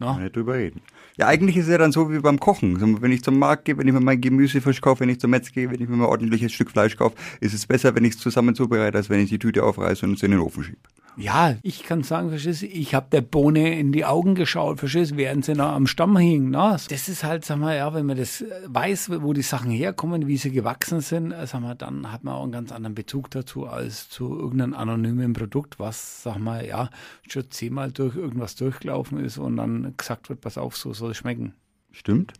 No? 0.00 0.18
Nicht 0.18 0.34
drüber 0.34 0.54
reden. 0.54 0.80
Ja, 1.18 1.26
eigentlich 1.26 1.58
ist 1.58 1.64
es 1.64 1.70
ja 1.70 1.78
dann 1.78 1.92
so 1.92 2.10
wie 2.10 2.18
beim 2.18 2.40
Kochen. 2.40 3.02
Wenn 3.02 3.12
ich 3.12 3.22
zum 3.22 3.38
Markt 3.38 3.66
gehe, 3.66 3.76
wenn 3.76 3.86
ich 3.86 3.92
mir 3.92 4.00
mein 4.00 4.20
Gemüse 4.20 4.62
frisch 4.62 4.80
kaufe, 4.80 5.00
wenn 5.00 5.10
ich 5.10 5.20
zum 5.20 5.30
Metz 5.30 5.52
gehe, 5.52 5.70
wenn 5.70 5.80
ich 5.80 5.88
mir 5.88 5.96
mal 5.96 6.06
ein 6.06 6.10
ordentliches 6.10 6.52
Stück 6.52 6.70
Fleisch 6.70 6.96
kaufe, 6.96 7.16
ist 7.40 7.52
es 7.52 7.66
besser, 7.66 7.94
wenn 7.94 8.04
ich 8.04 8.14
es 8.14 8.18
zusammen 8.18 8.54
zubereite, 8.54 8.96
als 8.96 9.10
wenn 9.10 9.20
ich 9.20 9.28
die 9.28 9.38
Tüte 9.38 9.62
aufreiße 9.62 10.06
und 10.06 10.14
es 10.14 10.22
in 10.22 10.30
den 10.30 10.40
Ofen 10.40 10.64
schiebe. 10.64 10.78
Ja, 11.16 11.56
ich 11.62 11.82
kann 11.82 12.02
sagen, 12.02 12.30
verstehst 12.30 12.62
ich 12.62 12.94
habe 12.94 13.08
der 13.10 13.20
Bohne 13.20 13.78
in 13.78 13.92
die 13.92 14.04
Augen 14.04 14.34
geschaut, 14.34 14.78
verstehst 14.78 15.16
während 15.16 15.44
sie 15.44 15.54
noch 15.54 15.72
am 15.72 15.86
Stamm 15.86 16.16
hing. 16.16 16.50
Na, 16.50 16.72
das 16.72 17.08
ist 17.08 17.24
halt, 17.24 17.44
sag 17.44 17.58
mal, 17.58 17.76
ja, 17.76 17.92
wenn 17.92 18.06
man 18.06 18.16
das 18.16 18.44
weiß, 18.66 19.10
wo 19.20 19.32
die 19.32 19.42
Sachen 19.42 19.70
herkommen, 19.70 20.28
wie 20.28 20.36
sie 20.36 20.50
gewachsen 20.50 21.00
sind, 21.00 21.32
äh, 21.32 21.46
sag 21.46 21.60
mal, 21.60 21.74
dann 21.74 22.10
hat 22.10 22.24
man 22.24 22.34
auch 22.34 22.44
einen 22.44 22.52
ganz 22.52 22.72
anderen 22.72 22.94
Bezug 22.94 23.30
dazu 23.30 23.66
als 23.66 24.08
zu 24.08 24.34
irgendeinem 24.38 24.72
anonymen 24.74 25.32
Produkt, 25.32 25.78
was, 25.78 26.22
sag 26.22 26.38
mal, 26.38 26.64
ja, 26.64 26.88
schon 27.28 27.50
zehnmal 27.50 27.90
durch 27.92 28.16
irgendwas 28.16 28.54
durchgelaufen 28.54 29.22
ist 29.22 29.36
und 29.36 29.56
dann 29.56 29.89
gesagt 29.96 30.28
wird, 30.28 30.40
pass 30.40 30.58
auf, 30.58 30.76
so 30.76 30.92
soll 30.92 31.12
es 31.12 31.18
schmecken. 31.18 31.54
Stimmt. 31.92 32.32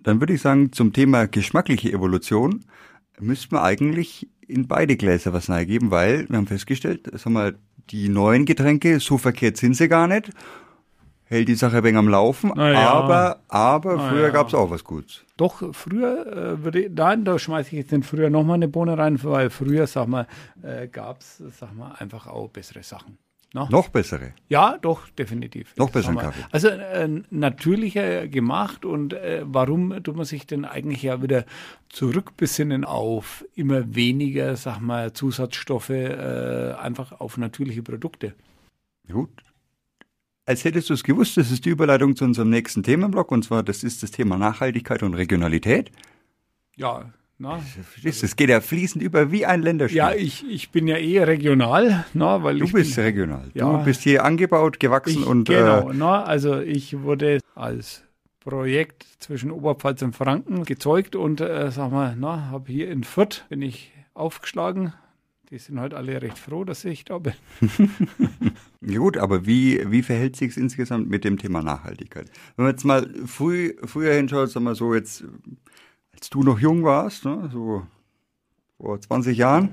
Dann 0.00 0.20
würde 0.20 0.34
ich 0.34 0.40
sagen, 0.40 0.72
zum 0.72 0.92
Thema 0.92 1.26
geschmackliche 1.26 1.92
Evolution 1.92 2.64
müsste 3.20 3.54
man 3.54 3.64
eigentlich 3.64 4.28
in 4.46 4.68
beide 4.68 4.96
Gläser 4.96 5.32
was 5.32 5.46
geben, 5.46 5.90
weil 5.90 6.28
wir 6.28 6.36
haben 6.36 6.46
festgestellt, 6.46 7.08
sag 7.12 7.32
mal, 7.32 7.54
die 7.90 8.08
neuen 8.08 8.44
Getränke, 8.44 9.00
so 9.00 9.18
verkehrt 9.18 9.56
sind 9.56 9.74
sie 9.74 9.88
gar 9.88 10.08
nicht. 10.08 10.30
Hält 11.24 11.48
die 11.48 11.54
Sache 11.54 11.78
ein 11.78 11.84
wenig 11.84 11.98
am 11.98 12.08
Laufen, 12.08 12.52
ja. 12.56 12.90
aber, 12.90 13.40
aber 13.48 13.96
Na 13.96 14.08
früher 14.10 14.30
gab 14.30 14.48
es 14.48 14.54
auch 14.54 14.70
was 14.70 14.84
Gutes. 14.84 15.24
Doch, 15.38 15.74
früher 15.74 16.26
äh, 16.26 16.62
würde 16.62 16.82
ich, 16.82 16.90
nein, 16.92 17.24
da 17.24 17.38
schmeiße 17.38 17.68
ich 17.68 17.78
jetzt 17.78 17.92
den 17.92 18.02
früher 18.02 18.28
nochmal 18.28 18.56
eine 18.56 18.68
Bohne 18.68 18.98
rein, 18.98 19.22
weil 19.24 19.48
früher, 19.48 19.86
sag 19.86 20.08
mal, 20.08 20.26
äh, 20.62 20.88
gab 20.88 21.20
es, 21.20 21.38
sag 21.38 21.74
mal, 21.74 21.92
einfach 21.92 22.26
auch 22.26 22.48
bessere 22.50 22.82
Sachen. 22.82 23.16
No? 23.54 23.68
Noch 23.70 23.88
bessere? 23.88 24.32
Ja, 24.48 24.78
doch, 24.78 25.08
definitiv. 25.10 25.76
Noch 25.76 25.90
besseren 25.90 26.16
Kaffee. 26.16 26.42
Also 26.50 26.68
äh, 26.68 27.22
natürlicher 27.30 28.26
gemacht 28.26 28.86
und 28.86 29.12
äh, 29.12 29.42
warum 29.44 30.02
tut 30.02 30.16
man 30.16 30.24
sich 30.24 30.46
denn 30.46 30.64
eigentlich 30.64 31.02
ja 31.02 31.22
wieder 31.22 31.44
zurückbesinnen 31.90 32.84
auf 32.84 33.44
immer 33.54 33.94
weniger, 33.94 34.56
sag 34.56 34.80
mal, 34.80 35.12
Zusatzstoffe, 35.12 35.90
äh, 35.90 36.72
einfach 36.78 37.20
auf 37.20 37.36
natürliche 37.36 37.82
Produkte? 37.82 38.34
Gut. 39.10 39.42
Als 40.46 40.64
hättest 40.64 40.88
du 40.88 40.94
es 40.94 41.04
gewusst, 41.04 41.36
das 41.36 41.50
ist 41.50 41.66
die 41.66 41.70
Überleitung 41.70 42.16
zu 42.16 42.24
unserem 42.24 42.48
nächsten 42.48 42.82
Themenblock 42.82 43.30
und 43.30 43.44
zwar, 43.44 43.62
das 43.62 43.84
ist 43.84 44.02
das 44.02 44.10
Thema 44.12 44.38
Nachhaltigkeit 44.38 45.02
und 45.02 45.14
Regionalität. 45.14 45.92
Ja, 46.76 47.12
na, 47.42 47.60
es 48.04 48.36
geht 48.36 48.50
ja 48.50 48.60
fließend 48.60 49.02
über 49.02 49.32
wie 49.32 49.44
ein 49.44 49.62
Länderspiel. 49.62 49.98
Ja, 49.98 50.14
ich, 50.14 50.48
ich 50.48 50.70
bin 50.70 50.86
ja 50.86 50.96
eh 50.96 51.24
regional. 51.24 52.04
Na, 52.14 52.44
weil 52.44 52.58
du 52.58 52.70
bist 52.70 52.94
bin, 52.94 53.04
regional. 53.04 53.50
Ja, 53.52 53.78
du 53.78 53.84
bist 53.84 54.02
hier 54.02 54.24
angebaut, 54.24 54.78
gewachsen 54.78 55.22
ich, 55.22 55.26
und. 55.26 55.48
Genau, 55.48 55.90
äh, 55.90 55.94
na, 55.94 56.22
also 56.22 56.60
ich 56.60 57.00
wurde 57.00 57.40
als 57.56 58.04
Projekt 58.38 59.06
zwischen 59.18 59.50
Oberpfalz 59.50 60.02
und 60.02 60.14
Franken 60.14 60.64
gezeugt 60.64 61.16
und 61.16 61.40
äh, 61.40 61.72
sag 61.72 61.90
mal, 61.90 62.16
na, 62.16 62.48
habe 62.52 62.70
hier 62.70 62.88
in 62.88 63.02
Fürth 63.02 63.44
bin 63.48 63.60
ich 63.60 63.92
aufgeschlagen. 64.14 64.92
Die 65.50 65.58
sind 65.58 65.80
halt 65.80 65.94
alle 65.94 66.22
recht 66.22 66.38
froh, 66.38 66.64
dass 66.64 66.84
ich 66.84 67.04
da 67.04 67.18
bin. 67.18 67.34
ja 68.80 68.98
gut, 68.98 69.18
aber 69.18 69.46
wie, 69.46 69.82
wie 69.90 70.02
verhält 70.02 70.36
sich 70.36 70.52
es 70.52 70.56
insgesamt 70.56 71.10
mit 71.10 71.24
dem 71.24 71.38
Thema 71.38 71.60
Nachhaltigkeit? 71.60 72.30
Wenn 72.56 72.66
man 72.66 72.72
jetzt 72.72 72.84
mal 72.84 73.12
früh, 73.26 73.74
früher 73.84 74.14
hinschaut, 74.14 74.50
sagen 74.50 74.64
wir 74.64 74.74
so 74.76 74.94
jetzt 74.94 75.24
als 76.14 76.30
du 76.30 76.42
noch 76.42 76.58
jung 76.58 76.84
warst, 76.84 77.24
ne, 77.24 77.50
so 77.52 77.86
vor 78.78 79.00
20 79.00 79.36
Jahren. 79.36 79.70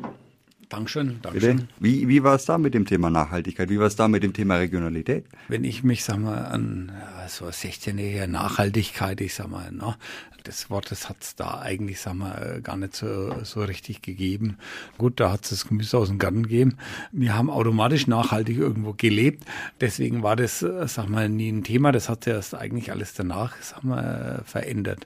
Dankeschön, 0.70 1.20
Dankeschön. 1.22 1.68
Wie, 1.80 2.08
wie 2.08 2.24
war 2.24 2.36
es 2.36 2.46
da 2.46 2.60
mit 2.60 2.76
dem 2.76 2.86
Thema 2.86 3.10
Nachhaltigkeit? 3.10 3.70
Wie 3.70 3.80
war 3.80 3.88
es 3.88 3.96
da 3.96 4.08
mit 4.08 4.22
dem 4.22 4.34
Thema 4.34 4.58
Regionalität? 4.58 5.26
Wenn 5.48 5.64
ich 5.64 5.84
mich, 5.84 6.04
sag 6.04 6.20
mal, 6.20 6.46
an 6.46 6.92
so 7.30 7.46
16-jährige 7.46 8.28
Nachhaltigkeit, 8.28 9.22
ich 9.22 9.34
sag 9.34 9.50
mal, 9.50 9.72
ne, 9.72 9.96
das 10.44 10.70
Wort, 10.70 10.92
das 10.92 11.10
hat 11.10 11.18
es 11.22 11.36
da 11.36 11.60
eigentlich, 11.60 12.00
sag 12.00 12.16
mal, 12.16 12.60
gar 12.64 12.78
nicht 12.78 12.96
so, 12.96 13.36
so 13.44 13.62
richtig 13.62 14.02
gegeben. 14.02 14.58
Gut, 14.98 15.20
da 15.20 15.32
hat 15.32 15.44
es 15.44 15.50
das 15.50 15.68
Gemüse 15.68 15.98
aus 15.98 16.08
dem 16.08 16.18
Garten 16.18 16.44
gegeben. 16.44 16.78
Wir 17.12 17.36
haben 17.36 17.50
automatisch 17.50 18.08
nachhaltig 18.08 18.58
irgendwo 18.58 18.94
gelebt. 18.94 19.44
Deswegen 19.82 20.24
war 20.24 20.36
das, 20.36 20.60
sag 20.60 21.10
mal, 21.10 21.30
nie 21.30 21.50
ein 21.50 21.64
Thema. 21.64 21.92
Das 21.92 22.10
hat 22.10 22.24
sich 22.24 22.34
erst 22.34 22.56
eigentlich 22.56 22.92
alles 22.92 23.14
danach, 23.14 23.56
sag 23.62 23.84
mal, 23.84 24.42
verändert. 24.46 25.06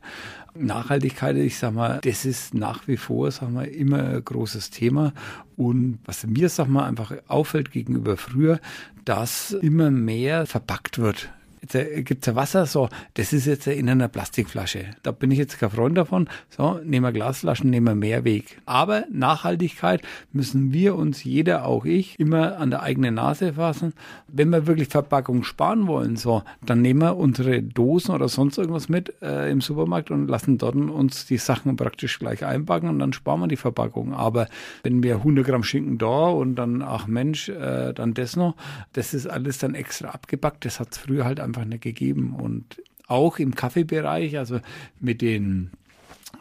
Nachhaltigkeit, 0.55 1.35
ich 1.35 1.57
sag 1.57 1.73
mal, 1.73 1.99
das 2.03 2.25
ist 2.25 2.53
nach 2.53 2.87
wie 2.87 2.97
vor, 2.97 3.31
sag 3.31 3.51
mal, 3.51 3.65
immer 3.65 4.03
ein 4.03 4.23
großes 4.23 4.69
Thema. 4.69 5.13
Und 5.57 5.99
was 6.05 6.25
mir, 6.25 6.49
sag 6.49 6.67
mal, 6.67 6.85
einfach 6.85 7.11
auffällt 7.27 7.71
gegenüber 7.71 8.17
früher, 8.17 8.59
dass 9.03 9.51
immer 9.51 9.91
mehr 9.91 10.45
verpackt 10.45 10.99
wird 10.99 11.29
jetzt 11.63 11.75
äh, 11.75 12.03
gibt's 12.03 12.27
ja 12.27 12.35
Wasser, 12.35 12.65
so, 12.65 12.89
das 13.15 13.33
ist 13.33 13.45
jetzt 13.45 13.67
in 13.67 13.89
einer 13.89 14.07
Plastikflasche. 14.07 14.85
Da 15.01 15.11
bin 15.11 15.31
ich 15.31 15.39
jetzt 15.39 15.59
kein 15.59 15.71
Freund 15.71 15.97
davon. 15.97 16.29
So, 16.49 16.79
nehmen 16.83 17.05
wir 17.05 17.11
Glasflaschen, 17.11 17.69
nehmen 17.69 17.87
wir 17.87 17.95
mehr 17.95 18.23
Weg. 18.23 18.61
Aber 18.65 19.05
Nachhaltigkeit 19.11 20.01
müssen 20.31 20.73
wir 20.73 20.95
uns, 20.95 21.23
jeder, 21.23 21.65
auch 21.65 21.85
ich, 21.85 22.19
immer 22.19 22.57
an 22.57 22.69
der 22.69 22.83
eigenen 22.83 23.15
Nase 23.15 23.53
fassen. 23.53 23.93
Wenn 24.27 24.49
wir 24.49 24.67
wirklich 24.67 24.89
Verpackung 24.89 25.43
sparen 25.43 25.87
wollen, 25.87 26.17
so, 26.17 26.43
dann 26.65 26.81
nehmen 26.81 27.01
wir 27.01 27.17
unsere 27.17 27.61
Dosen 27.63 28.13
oder 28.13 28.27
sonst 28.27 28.57
irgendwas 28.57 28.89
mit 28.89 29.21
äh, 29.21 29.49
im 29.49 29.61
Supermarkt 29.61 30.11
und 30.11 30.27
lassen 30.27 30.57
dort 30.57 30.75
uns 30.75 31.25
die 31.25 31.37
Sachen 31.37 31.75
praktisch 31.75 32.19
gleich 32.19 32.43
einpacken 32.43 32.89
und 32.89 32.99
dann 32.99 33.13
sparen 33.13 33.41
wir 33.41 33.47
die 33.47 33.55
Verpackung. 33.55 34.13
Aber 34.13 34.47
wenn 34.83 35.03
wir 35.03 35.15
100 35.17 35.45
Gramm 35.45 35.63
Schinken 35.63 35.97
da 35.97 36.27
und 36.27 36.55
dann, 36.55 36.81
ach 36.81 37.07
Mensch, 37.07 37.49
äh, 37.49 37.93
dann 37.93 38.13
das 38.13 38.35
noch, 38.35 38.55
das 38.93 39.13
ist 39.13 39.27
alles 39.27 39.59
dann 39.59 39.75
extra 39.75 40.09
abgepackt. 40.09 40.65
Das 40.65 40.79
hat 40.79 40.89
es 40.91 40.97
früher 40.97 41.25
halt 41.25 41.39
einfach 41.39 41.52
einfach 41.53 41.65
nicht 41.69 41.83
gegeben. 41.83 42.35
Und 42.35 42.81
auch 43.07 43.37
im 43.37 43.53
Kaffeebereich, 43.55 44.37
also 44.37 44.59
mit 44.99 45.21
den 45.21 45.71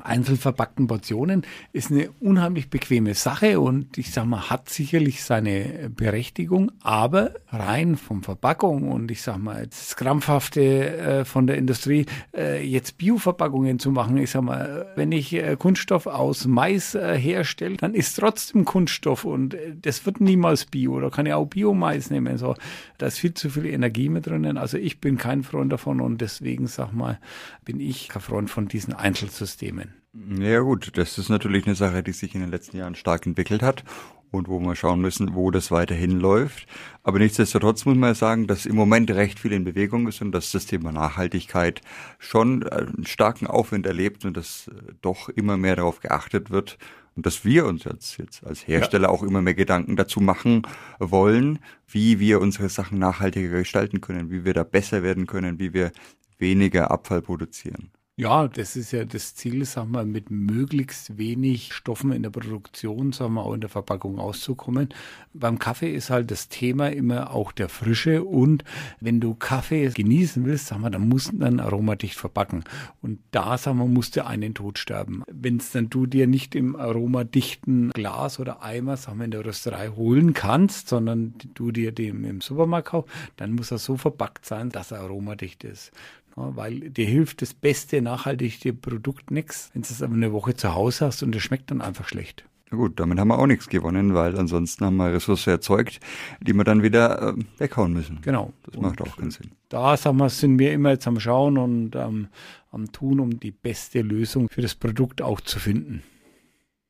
einzelverpackten 0.04 0.86
Portionen 0.86 1.42
ist 1.72 1.90
eine 1.90 2.10
unheimlich 2.20 2.70
bequeme 2.70 3.14
Sache 3.14 3.60
und 3.60 3.98
ich 3.98 4.12
sag 4.12 4.26
mal, 4.26 4.50
hat 4.50 4.68
sicherlich 4.68 5.22
seine 5.24 5.90
Berechtigung, 5.94 6.72
aber 6.80 7.32
rein 7.48 7.96
vom 7.96 8.22
Verpackung 8.22 8.90
und 8.90 9.10
ich 9.10 9.22
sag 9.22 9.38
mal, 9.38 9.66
das 9.66 9.96
Krampfhafte 9.96 10.60
äh, 10.62 11.24
von 11.24 11.46
der 11.46 11.56
Industrie, 11.56 12.06
äh, 12.34 12.64
jetzt 12.66 12.98
Bioverpackungen 12.98 13.78
zu 13.78 13.90
machen, 13.90 14.16
ich 14.18 14.30
sag 14.30 14.42
mal, 14.42 14.86
wenn 14.96 15.12
ich 15.12 15.32
äh, 15.34 15.56
Kunststoff 15.56 16.06
aus 16.06 16.46
Mais 16.46 16.94
äh, 16.94 17.18
herstelle, 17.18 17.76
dann 17.76 17.94
ist 17.94 18.18
trotzdem 18.18 18.64
Kunststoff 18.64 19.24
und 19.24 19.56
das 19.80 20.04
wird 20.06 20.20
niemals 20.20 20.66
Bio, 20.66 21.00
da 21.00 21.10
kann 21.10 21.26
ich 21.26 21.32
auch 21.32 21.46
Biomais 21.46 22.10
nehmen, 22.10 22.38
so, 22.38 22.54
da 22.98 23.06
ist 23.06 23.18
viel 23.18 23.34
zu 23.34 23.50
viel 23.50 23.66
Energie 23.66 24.08
mit 24.08 24.26
drinnen, 24.26 24.58
also 24.58 24.76
ich 24.76 25.00
bin 25.00 25.16
kein 25.16 25.42
Freund 25.42 25.72
davon 25.72 26.00
und 26.00 26.20
deswegen, 26.20 26.66
sag 26.66 26.92
mal, 26.92 27.18
bin 27.64 27.80
ich 27.80 28.08
kein 28.08 28.22
Freund 28.22 28.50
von 28.50 28.68
diesen 28.68 28.94
Einzelsystemen. 28.94 29.91
Ja 30.14 30.60
gut, 30.60 30.98
das 30.98 31.16
ist 31.16 31.30
natürlich 31.30 31.64
eine 31.66 31.74
Sache, 31.74 32.02
die 32.02 32.12
sich 32.12 32.34
in 32.34 32.42
den 32.42 32.50
letzten 32.50 32.76
Jahren 32.76 32.94
stark 32.94 33.24
entwickelt 33.26 33.62
hat 33.62 33.82
und 34.30 34.46
wo 34.46 34.60
wir 34.60 34.76
schauen 34.76 35.00
müssen, 35.00 35.34
wo 35.34 35.50
das 35.50 35.70
weiterhin 35.70 36.20
läuft. 36.20 36.66
Aber 37.02 37.18
nichtsdestotrotz 37.18 37.86
muss 37.86 37.96
man 37.96 38.14
sagen, 38.14 38.46
dass 38.46 38.66
im 38.66 38.76
Moment 38.76 39.10
recht 39.10 39.38
viel 39.38 39.52
in 39.52 39.64
Bewegung 39.64 40.06
ist 40.08 40.20
und 40.20 40.32
dass 40.32 40.52
das 40.52 40.66
Thema 40.66 40.92
Nachhaltigkeit 40.92 41.80
schon 42.18 42.62
einen 42.68 43.06
starken 43.06 43.46
Aufwind 43.46 43.86
erlebt 43.86 44.26
und 44.26 44.36
dass 44.36 44.68
äh, 44.68 44.92
doch 45.00 45.30
immer 45.30 45.56
mehr 45.56 45.76
darauf 45.76 46.00
geachtet 46.00 46.50
wird 46.50 46.76
und 47.16 47.24
dass 47.24 47.44
wir 47.46 47.64
uns 47.64 47.84
jetzt, 47.84 48.18
jetzt 48.18 48.44
als 48.44 48.66
Hersteller 48.66 49.08
ja. 49.08 49.14
auch 49.14 49.22
immer 49.22 49.40
mehr 49.40 49.54
Gedanken 49.54 49.96
dazu 49.96 50.20
machen 50.20 50.62
wollen, 50.98 51.58
wie 51.86 52.20
wir 52.20 52.40
unsere 52.42 52.68
Sachen 52.68 52.98
nachhaltiger 52.98 53.48
gestalten 53.58 54.02
können, 54.02 54.30
wie 54.30 54.44
wir 54.44 54.52
da 54.52 54.64
besser 54.64 55.02
werden 55.02 55.26
können, 55.26 55.58
wie 55.58 55.72
wir 55.72 55.90
weniger 56.38 56.90
Abfall 56.90 57.22
produzieren. 57.22 57.90
Ja, 58.16 58.46
das 58.46 58.76
ist 58.76 58.92
ja 58.92 59.06
das 59.06 59.34
Ziel, 59.34 59.64
sagen 59.64 59.92
wir, 59.92 60.04
mit 60.04 60.30
möglichst 60.30 61.16
wenig 61.16 61.72
Stoffen 61.72 62.12
in 62.12 62.22
der 62.22 62.28
Produktion, 62.28 63.12
sagen 63.12 63.32
wir, 63.32 63.42
auch 63.42 63.54
in 63.54 63.62
der 63.62 63.70
Verpackung 63.70 64.18
auszukommen. 64.18 64.90
Beim 65.32 65.58
Kaffee 65.58 65.94
ist 65.94 66.10
halt 66.10 66.30
das 66.30 66.50
Thema 66.50 66.92
immer 66.92 67.30
auch 67.30 67.52
der 67.52 67.70
Frische 67.70 68.22
und 68.22 68.64
wenn 69.00 69.18
du 69.18 69.34
Kaffee 69.34 69.88
genießen 69.88 70.44
willst, 70.44 70.66
sagen 70.66 70.82
wir, 70.82 70.90
dann 70.90 71.08
musst 71.08 71.32
du 71.32 71.38
dann 71.38 71.58
aromadicht 71.58 72.18
verpacken. 72.18 72.64
Und 73.00 73.18
da, 73.30 73.56
sagen 73.56 73.78
wir, 73.78 73.86
musst 73.86 74.14
du 74.14 74.26
einen 74.26 74.52
Tod 74.52 74.78
sterben. 74.78 75.22
Wenn 75.32 75.56
es 75.56 75.72
dann 75.72 75.88
du 75.88 76.04
dir 76.04 76.26
nicht 76.26 76.54
im 76.54 76.76
aromadichten 76.76 77.92
Glas 77.92 78.38
oder 78.38 78.62
Eimer, 78.62 78.98
sagen 78.98 79.20
wir, 79.20 79.24
in 79.24 79.30
der 79.30 79.46
Rösterei 79.46 79.88
holen 79.88 80.34
kannst, 80.34 80.88
sondern 80.88 81.32
du 81.54 81.72
dir 81.72 81.92
den 81.92 82.24
im 82.24 82.42
Supermarkt 82.42 82.88
kaufst, 82.88 83.10
dann 83.36 83.52
muss 83.52 83.70
er 83.70 83.78
so 83.78 83.96
verpackt 83.96 84.44
sein, 84.44 84.68
dass 84.68 84.90
er 84.90 85.00
aromadicht 85.00 85.64
ist. 85.64 85.92
Weil 86.34 86.90
dir 86.90 87.06
hilft 87.06 87.42
das 87.42 87.52
beste, 87.52 88.00
nachhaltige 88.00 88.72
Produkt 88.72 89.30
nichts, 89.30 89.70
wenn 89.74 89.82
du 89.82 89.88
es 89.90 90.02
aber 90.02 90.14
eine 90.14 90.32
Woche 90.32 90.54
zu 90.54 90.74
Hause 90.74 91.06
hast 91.06 91.22
und 91.22 91.34
es 91.36 91.42
schmeckt 91.42 91.70
dann 91.70 91.82
einfach 91.82 92.08
schlecht. 92.08 92.44
Na 92.70 92.78
gut, 92.78 92.98
damit 92.98 93.18
haben 93.18 93.28
wir 93.28 93.38
auch 93.38 93.46
nichts 93.46 93.68
gewonnen, 93.68 94.14
weil 94.14 94.34
ansonsten 94.38 94.86
haben 94.86 94.96
wir 94.96 95.12
Ressourcen 95.12 95.50
erzeugt, 95.50 96.00
die 96.40 96.54
wir 96.54 96.64
dann 96.64 96.82
wieder 96.82 97.34
äh, 97.34 97.34
weghauen 97.58 97.92
müssen. 97.92 98.20
Genau. 98.22 98.54
Das 98.64 98.80
macht 98.80 99.02
auch 99.02 99.16
keinen 99.18 99.30
Sinn. 99.30 99.50
Da 99.68 99.94
sagen 99.98 100.16
wir, 100.16 100.30
sind 100.30 100.58
wir 100.58 100.72
immer 100.72 100.90
jetzt 100.90 101.06
am 101.06 101.20
Schauen 101.20 101.58
und 101.58 101.94
ähm, 101.96 102.28
am 102.70 102.90
Tun, 102.90 103.20
um 103.20 103.38
die 103.38 103.50
beste 103.50 104.00
Lösung 104.00 104.48
für 104.48 104.62
das 104.62 104.74
Produkt 104.74 105.20
auch 105.20 105.42
zu 105.42 105.58
finden. 105.58 106.02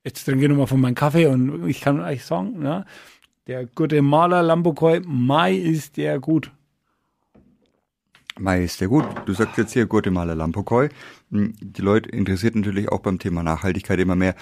Jetzt 0.05 0.25
trinke 0.25 0.45
ich 0.45 0.49
nochmal 0.49 0.69
von 0.69 0.81
meinem 0.81 0.95
Kaffee 0.95 1.27
und 1.27 1.69
ich 1.69 1.81
kann 1.81 2.01
euch 2.01 2.25
sagen, 2.25 2.63
ja, 2.63 2.85
der 3.49 3.67
gute 3.67 4.03
Maler 4.03 4.43
Lambokoi, 4.43 5.01
Mai 5.05 5.55
ist 5.57 5.97
der 5.97 6.21
gut. 6.21 6.53
Mai 8.39 8.65
ist 8.65 8.79
sehr 8.79 8.89
gut. 8.89 9.05
Du 9.27 9.35
sagst 9.35 9.59
jetzt 9.59 9.73
hier 9.73 9.87
Guatemala 9.87 10.33
Lampokoi. 10.35 10.89
Hm, 11.31 11.55
Die 11.61 11.83
Leute 11.83 12.09
interessiert 12.11 12.55
natürlich 12.55 12.89
auch 12.91 13.01
beim 13.01 13.19
Thema 13.19 13.43
Nachhaltigkeit 13.43 13.99
immer 13.99 14.17
mehr. 14.17 14.35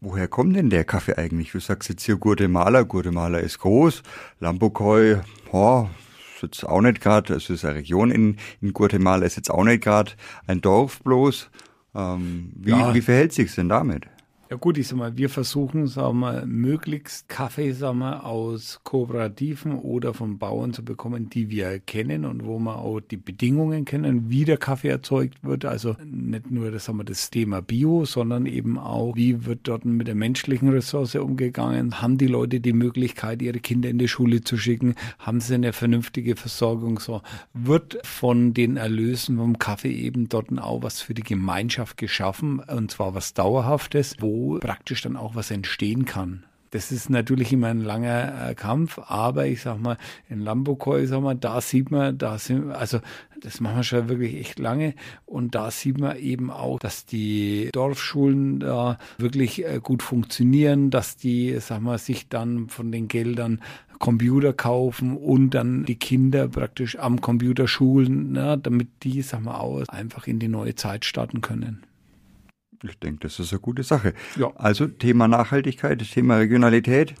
Woher 0.00 0.28
kommt 0.28 0.54
denn 0.56 0.70
der 0.70 0.84
Kaffee 0.84 1.16
eigentlich? 1.16 1.52
Du 1.52 1.60
sagst 1.60 1.88
jetzt 1.88 2.04
hier 2.04 2.16
Guatemala. 2.16 2.82
Guatemala 2.82 3.38
ist 3.38 3.58
groß. 3.58 4.02
Lampokoi, 4.40 5.16
boah, 5.50 5.90
ist 6.36 6.42
jetzt 6.42 6.64
auch 6.66 6.80
nicht 6.80 7.00
gerade. 7.00 7.34
Es 7.34 7.48
ist 7.50 7.64
eine 7.64 7.76
Region 7.76 8.10
in, 8.10 8.36
in 8.60 8.72
Guatemala, 8.72 9.24
ist 9.26 9.36
jetzt 9.36 9.50
auch 9.50 9.64
nicht 9.64 9.82
gerade 9.82 10.12
ein 10.46 10.60
Dorf 10.60 11.00
bloß. 11.02 11.50
Ähm, 11.94 12.52
wie, 12.56 12.70
Ja. 12.70 12.94
wie 12.94 13.00
verhält 13.00 13.32
sich's 13.32 13.54
denn 13.56 13.68
damit? 13.68 14.06
Ja 14.50 14.56
gut, 14.56 14.78
ich 14.78 14.88
sag 14.88 14.96
mal, 14.96 15.14
wir 15.18 15.28
versuchen, 15.28 15.86
sagen 15.88 16.20
wir, 16.20 16.46
möglichst 16.46 17.28
Kaffee, 17.28 17.72
sagen 17.72 17.98
wir, 17.98 18.24
aus 18.24 18.80
Kooperativen 18.82 19.74
oder 19.74 20.14
von 20.14 20.38
Bauern 20.38 20.72
zu 20.72 20.82
bekommen, 20.82 21.28
die 21.28 21.50
wir 21.50 21.78
kennen 21.80 22.24
und 22.24 22.46
wo 22.46 22.58
wir 22.58 22.78
auch 22.78 23.00
die 23.00 23.18
Bedingungen 23.18 23.84
kennen, 23.84 24.30
wie 24.30 24.46
der 24.46 24.56
Kaffee 24.56 24.88
erzeugt 24.88 25.44
wird. 25.44 25.66
Also 25.66 25.96
nicht 26.02 26.50
nur 26.50 26.70
das, 26.70 26.86
sagen 26.86 26.96
wir, 26.96 27.04
das 27.04 27.28
Thema 27.28 27.60
Bio, 27.60 28.06
sondern 28.06 28.46
eben 28.46 28.78
auch, 28.78 29.14
wie 29.16 29.44
wird 29.44 29.60
dort 29.64 29.84
mit 29.84 30.08
der 30.08 30.14
menschlichen 30.14 30.70
Ressource 30.70 31.16
umgegangen? 31.16 32.00
Haben 32.00 32.16
die 32.16 32.26
Leute 32.26 32.60
die 32.60 32.72
Möglichkeit, 32.72 33.42
ihre 33.42 33.60
Kinder 33.60 33.90
in 33.90 33.98
die 33.98 34.08
Schule 34.08 34.40
zu 34.40 34.56
schicken? 34.56 34.94
Haben 35.18 35.42
sie 35.42 35.56
eine 35.56 35.74
vernünftige 35.74 36.36
Versorgung? 36.36 37.00
So 37.00 37.20
wird 37.52 37.98
von 38.02 38.54
den 38.54 38.78
Erlösen 38.78 39.36
vom 39.36 39.58
Kaffee 39.58 39.92
eben 39.92 40.30
dort 40.30 40.48
auch 40.58 40.82
was 40.82 41.02
für 41.02 41.12
die 41.12 41.22
Gemeinschaft 41.22 41.98
geschaffen 41.98 42.60
und 42.60 42.90
zwar 42.90 43.14
was 43.14 43.34
Dauerhaftes, 43.34 44.16
wo 44.20 44.37
praktisch 44.60 45.02
dann 45.02 45.16
auch 45.16 45.34
was 45.34 45.50
entstehen 45.50 46.04
kann. 46.04 46.44
Das 46.70 46.92
ist 46.92 47.08
natürlich 47.08 47.52
immer 47.52 47.68
ein 47.68 47.82
langer 47.82 48.50
äh, 48.50 48.54
Kampf, 48.54 48.98
aber 49.06 49.46
ich 49.46 49.62
sag 49.62 49.80
mal, 49.80 49.96
in 50.28 50.40
Lambokoi, 50.40 51.06
sag 51.06 51.22
mal, 51.22 51.34
da 51.34 51.60
sieht 51.62 51.90
man, 51.90 52.18
da 52.18 52.38
sind, 52.38 52.72
also 52.72 53.00
das 53.40 53.60
machen 53.60 53.76
wir 53.76 53.82
schon 53.84 54.08
wirklich 54.08 54.34
echt 54.34 54.58
lange 54.58 54.94
und 55.24 55.54
da 55.54 55.70
sieht 55.70 55.98
man 55.98 56.18
eben 56.18 56.50
auch, 56.50 56.78
dass 56.78 57.06
die 57.06 57.70
Dorfschulen 57.72 58.60
da 58.60 58.98
wirklich 59.16 59.64
äh, 59.64 59.80
gut 59.82 60.02
funktionieren, 60.02 60.90
dass 60.90 61.16
die, 61.16 61.56
sag 61.58 61.80
mal, 61.80 61.96
sich 61.96 62.28
dann 62.28 62.68
von 62.68 62.92
den 62.92 63.08
Geldern 63.08 63.62
Computer 63.98 64.52
kaufen 64.52 65.16
und 65.16 65.50
dann 65.50 65.84
die 65.84 65.96
Kinder 65.98 66.48
praktisch 66.48 66.98
am 66.98 67.20
Computer 67.20 67.66
schulen, 67.66 68.32
ne, 68.32 68.58
damit 68.58 68.88
die, 69.02 69.22
sag 69.22 69.42
mal, 69.42 69.56
auch 69.56 69.82
einfach 69.88 70.26
in 70.26 70.38
die 70.38 70.48
neue 70.48 70.74
Zeit 70.74 71.04
starten 71.04 71.40
können. 71.40 71.82
Ich 72.82 72.98
denke, 72.98 73.20
das 73.20 73.38
ist 73.38 73.52
eine 73.52 73.60
gute 73.60 73.82
Sache. 73.82 74.14
Ja. 74.36 74.52
Also 74.54 74.86
Thema 74.86 75.28
Nachhaltigkeit, 75.28 76.02
Thema 76.10 76.36
Regionalität. 76.36 77.14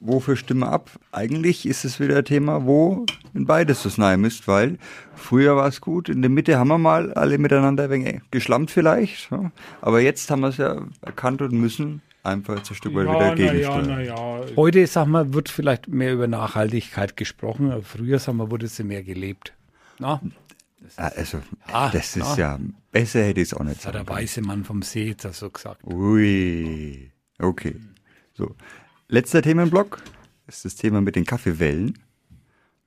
Wofür 0.00 0.34
stimmen 0.34 0.60
wir 0.60 0.72
ab? 0.72 0.90
Eigentlich 1.12 1.64
ist 1.64 1.84
es 1.84 2.00
wieder 2.00 2.18
ein 2.18 2.24
Thema, 2.24 2.66
wo 2.66 3.06
in 3.34 3.46
beides 3.46 3.84
das 3.84 3.98
Nein 3.98 4.24
ist, 4.24 4.48
weil 4.48 4.78
früher 5.14 5.54
war 5.54 5.68
es 5.68 5.80
gut, 5.80 6.08
in 6.08 6.22
der 6.22 6.30
Mitte 6.30 6.58
haben 6.58 6.68
wir 6.68 6.78
mal 6.78 7.12
alle 7.14 7.38
miteinander 7.38 7.84
ein 7.84 7.90
wenig 7.90 8.20
geschlampt 8.32 8.72
vielleicht, 8.72 9.30
ja. 9.30 9.52
aber 9.80 10.00
jetzt 10.00 10.28
haben 10.28 10.40
wir 10.40 10.48
es 10.48 10.56
ja 10.56 10.82
erkannt 11.02 11.40
und 11.40 11.52
müssen 11.52 12.02
einfach 12.24 12.56
jetzt 12.56 12.70
ein 12.70 12.74
Stück 12.74 12.94
weit 12.94 13.06
wieder 13.06 13.34
gegensteuern. 13.36 14.04
ja. 14.04 14.40
Heute, 14.56 14.86
sag 14.86 15.06
mal, 15.06 15.32
wird 15.34 15.48
vielleicht 15.48 15.88
mehr 15.88 16.12
über 16.12 16.26
Nachhaltigkeit 16.26 17.16
gesprochen. 17.16 17.70
aber 17.70 17.82
Früher, 17.82 18.18
sag 18.18 18.34
mal, 18.34 18.50
wurde 18.50 18.66
sie 18.66 18.84
mehr 18.84 19.02
gelebt. 19.02 19.52
Na, 19.98 20.20
Ah, 20.96 21.10
Also, 21.16 21.40
Ja, 21.68 21.90
das 21.90 22.16
ist 22.16 22.36
ja. 22.36 22.56
ja, 22.56 22.58
besser 22.90 23.24
hätte 23.24 23.40
ich 23.40 23.48
es 23.48 23.54
auch 23.54 23.64
nicht 23.64 23.78
das 23.78 23.86
hat 23.86 23.94
der 23.94 24.08
weiße 24.08 24.42
Mann 24.42 24.64
vom 24.64 24.82
See 24.82 25.14
auch 25.24 25.32
so 25.32 25.50
gesagt. 25.50 25.82
Ui, 25.84 27.10
okay. 27.38 27.76
So, 28.34 28.54
letzter 29.08 29.42
Themenblock 29.42 30.02
ist 30.46 30.64
das 30.64 30.74
Thema 30.76 31.00
mit 31.00 31.16
den 31.16 31.24
Kaffeewellen. 31.24 31.98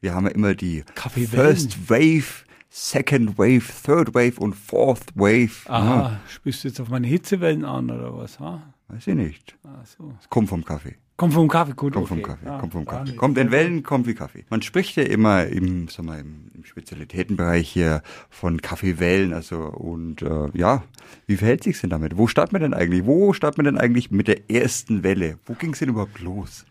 Wir 0.02 0.14
haben 0.14 0.26
ja 0.26 0.32
immer 0.32 0.54
die? 0.56 0.84
First 0.96 1.90
Wave, 1.90 2.46
Second 2.70 3.38
Wave, 3.38 3.64
Third 3.84 4.14
Wave 4.14 4.40
und 4.40 4.54
Fourth 4.54 5.06
Wave. 5.16 5.52
Aha, 5.66 6.02
Ja, 6.02 6.20
spielst 6.28 6.64
du 6.64 6.68
jetzt 6.68 6.80
auf 6.80 6.90
meine 6.90 7.08
Hitzewellen 7.08 7.66
an 7.66 7.90
oder 7.90 8.16
was? 8.18 8.40
Ha? 8.40 8.62
weiß 8.88 9.08
ich 9.08 9.16
nicht. 9.16 9.58
Ach 9.64 9.86
so. 9.86 10.14
Es 10.22 10.30
kommt 10.30 10.50
vom 10.50 10.64
Kaffee. 10.64 10.96
Kommt 11.18 11.34
vom 11.34 11.48
Kaffee, 11.48 11.74
gut. 11.74 11.94
Kommt 11.94 12.10
vom 12.10 12.20
okay. 12.20 12.28
Kaffee, 12.28 12.46
Ja, 12.46 12.60
kommt 12.60 12.74
vom 12.74 12.86
Kaffee. 12.86 13.16
Kommt 13.16 13.38
in 13.38 13.50
Wellen, 13.50 13.84
kommt 13.84 14.06
wie 14.06 14.14
Kaffee. 14.14 14.46
Man 14.50 14.62
spricht 14.62 14.98
ja 14.98 15.04
immer 15.04 15.46
im, 15.46 15.88
sag 15.88 16.06
mal, 16.06 16.20
im, 16.20 16.52
Spezialitätenbereich 16.66 17.70
hier 17.70 18.02
von 18.30 18.62
Kaffeewellen, 18.62 19.34
also 19.34 19.58
und 19.58 20.22
äh, 20.22 20.50
ja, 20.54 20.84
wie 21.28 21.38
verhält 21.38 21.64
sich's 21.64 21.82
denn 21.82 21.90
damit? 21.90 22.18
Wo 22.18 22.28
startet 22.28 22.54
man 22.54 22.62
denn 22.62 22.74
eigentlich? 22.74 23.06
Wo 23.06 23.34
startet 23.34 23.58
man 23.58 23.66
denn 23.66 23.78
eigentlich 23.78 24.12
mit 24.12 24.28
der 24.28 24.50
ersten 24.50 25.04
Welle? 25.04 25.40
Wo 25.46 25.54
ging's 25.54 25.80
denn 25.80 25.90
überhaupt 25.90 26.20
los? 26.20 26.66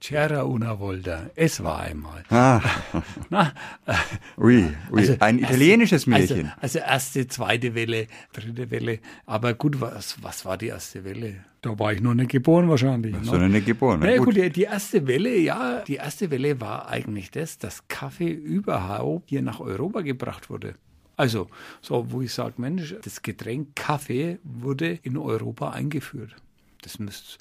C'era 0.00 0.44
una 0.44 0.72
volta. 0.72 1.30
Es 1.36 1.62
war 1.62 1.80
einmal. 1.80 2.24
Ah, 2.30 2.60
Na, 3.30 3.52
äh, 3.86 3.94
ui, 4.36 4.64
ui, 4.90 5.00
Also, 5.00 5.16
ein 5.20 5.38
italienisches 5.38 6.06
Märchen. 6.06 6.52
Also, 6.60 6.80
also 6.80 6.90
erste, 6.90 7.28
zweite 7.28 7.74
Welle, 7.74 8.08
dritte 8.32 8.70
Welle. 8.70 8.98
Aber 9.26 9.54
gut, 9.54 9.80
was, 9.80 10.20
was 10.22 10.44
war 10.44 10.58
die 10.58 10.68
erste 10.68 11.04
Welle? 11.04 11.44
Da 11.62 11.78
war 11.78 11.92
ich 11.92 12.00
noch 12.00 12.14
nicht 12.14 12.30
geboren 12.30 12.68
wahrscheinlich. 12.68 13.14
ne? 13.14 13.22
Sondern 13.22 13.52
nicht 13.52 13.66
geboren. 13.66 14.00
Na 14.00 14.16
gut. 14.16 14.26
gut, 14.26 14.36
die, 14.36 14.50
die 14.50 14.64
erste 14.64 15.06
Welle, 15.06 15.36
ja, 15.38 15.82
die 15.86 15.96
erste 15.96 16.30
Welle 16.30 16.60
war 16.60 16.88
eigentlich 16.88 17.30
das, 17.30 17.58
dass 17.58 17.86
Kaffee 17.86 18.30
überhaupt 18.30 19.30
hier 19.30 19.42
nach 19.42 19.60
Europa 19.60 20.00
gebracht 20.00 20.50
wurde. 20.50 20.74
Also, 21.16 21.48
so, 21.80 22.10
wo 22.10 22.22
ich 22.22 22.32
sage, 22.34 22.54
Mensch, 22.58 22.94
das 23.02 23.22
Getränk 23.22 23.74
Kaffee 23.76 24.38
wurde 24.42 24.98
in 25.02 25.16
Europa 25.16 25.70
eingeführt. 25.70 26.34
Das 26.82 26.98
müsste 26.98 27.38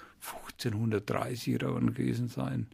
1530 0.60 1.56
oder 1.56 1.74
wann 1.74 1.94
gewesen 1.94 2.28
sein. 2.28 2.68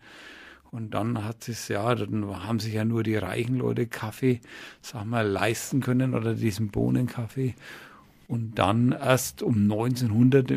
Und 0.71 0.93
dann 0.93 1.25
hat 1.25 1.49
es 1.49 1.67
ja, 1.67 1.93
dann 1.95 2.25
haben 2.45 2.59
sich 2.59 2.73
ja 2.73 2.85
nur 2.85 3.03
die 3.03 3.17
reichen 3.17 3.57
Leute 3.57 3.87
Kaffee, 3.87 4.39
sag 4.81 5.05
mal, 5.05 5.27
leisten 5.27 5.81
können 5.81 6.15
oder 6.15 6.33
diesen 6.33 6.69
Bohnenkaffee. 6.69 7.55
Und 8.31 8.57
dann 8.57 8.93
erst 8.93 9.43
um 9.43 9.63
1900 9.63 10.51
äh, 10.51 10.55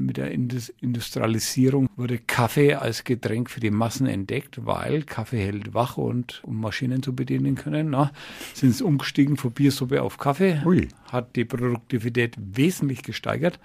mit 0.00 0.16
der 0.16 0.30
Indus- 0.30 0.72
Industrialisierung 0.80 1.90
wurde 1.94 2.16
Kaffee 2.16 2.72
als 2.72 3.04
Getränk 3.04 3.50
für 3.50 3.60
die 3.60 3.70
Massen 3.70 4.06
entdeckt, 4.06 4.64
weil 4.64 5.02
Kaffee 5.02 5.44
hält 5.44 5.74
wach 5.74 5.98
und 5.98 6.40
um 6.42 6.58
Maschinen 6.58 7.02
zu 7.02 7.14
bedienen 7.14 7.54
können, 7.54 7.90
na, 7.90 8.12
sind 8.54 8.70
es 8.70 8.80
umgestiegen 8.80 9.36
von 9.36 9.52
Biersuppe 9.52 10.00
auf 10.00 10.16
Kaffee, 10.16 10.62
Ui. 10.64 10.88
hat 11.12 11.36
die 11.36 11.44
Produktivität 11.44 12.34
wesentlich 12.38 13.02
gesteigert. 13.02 13.60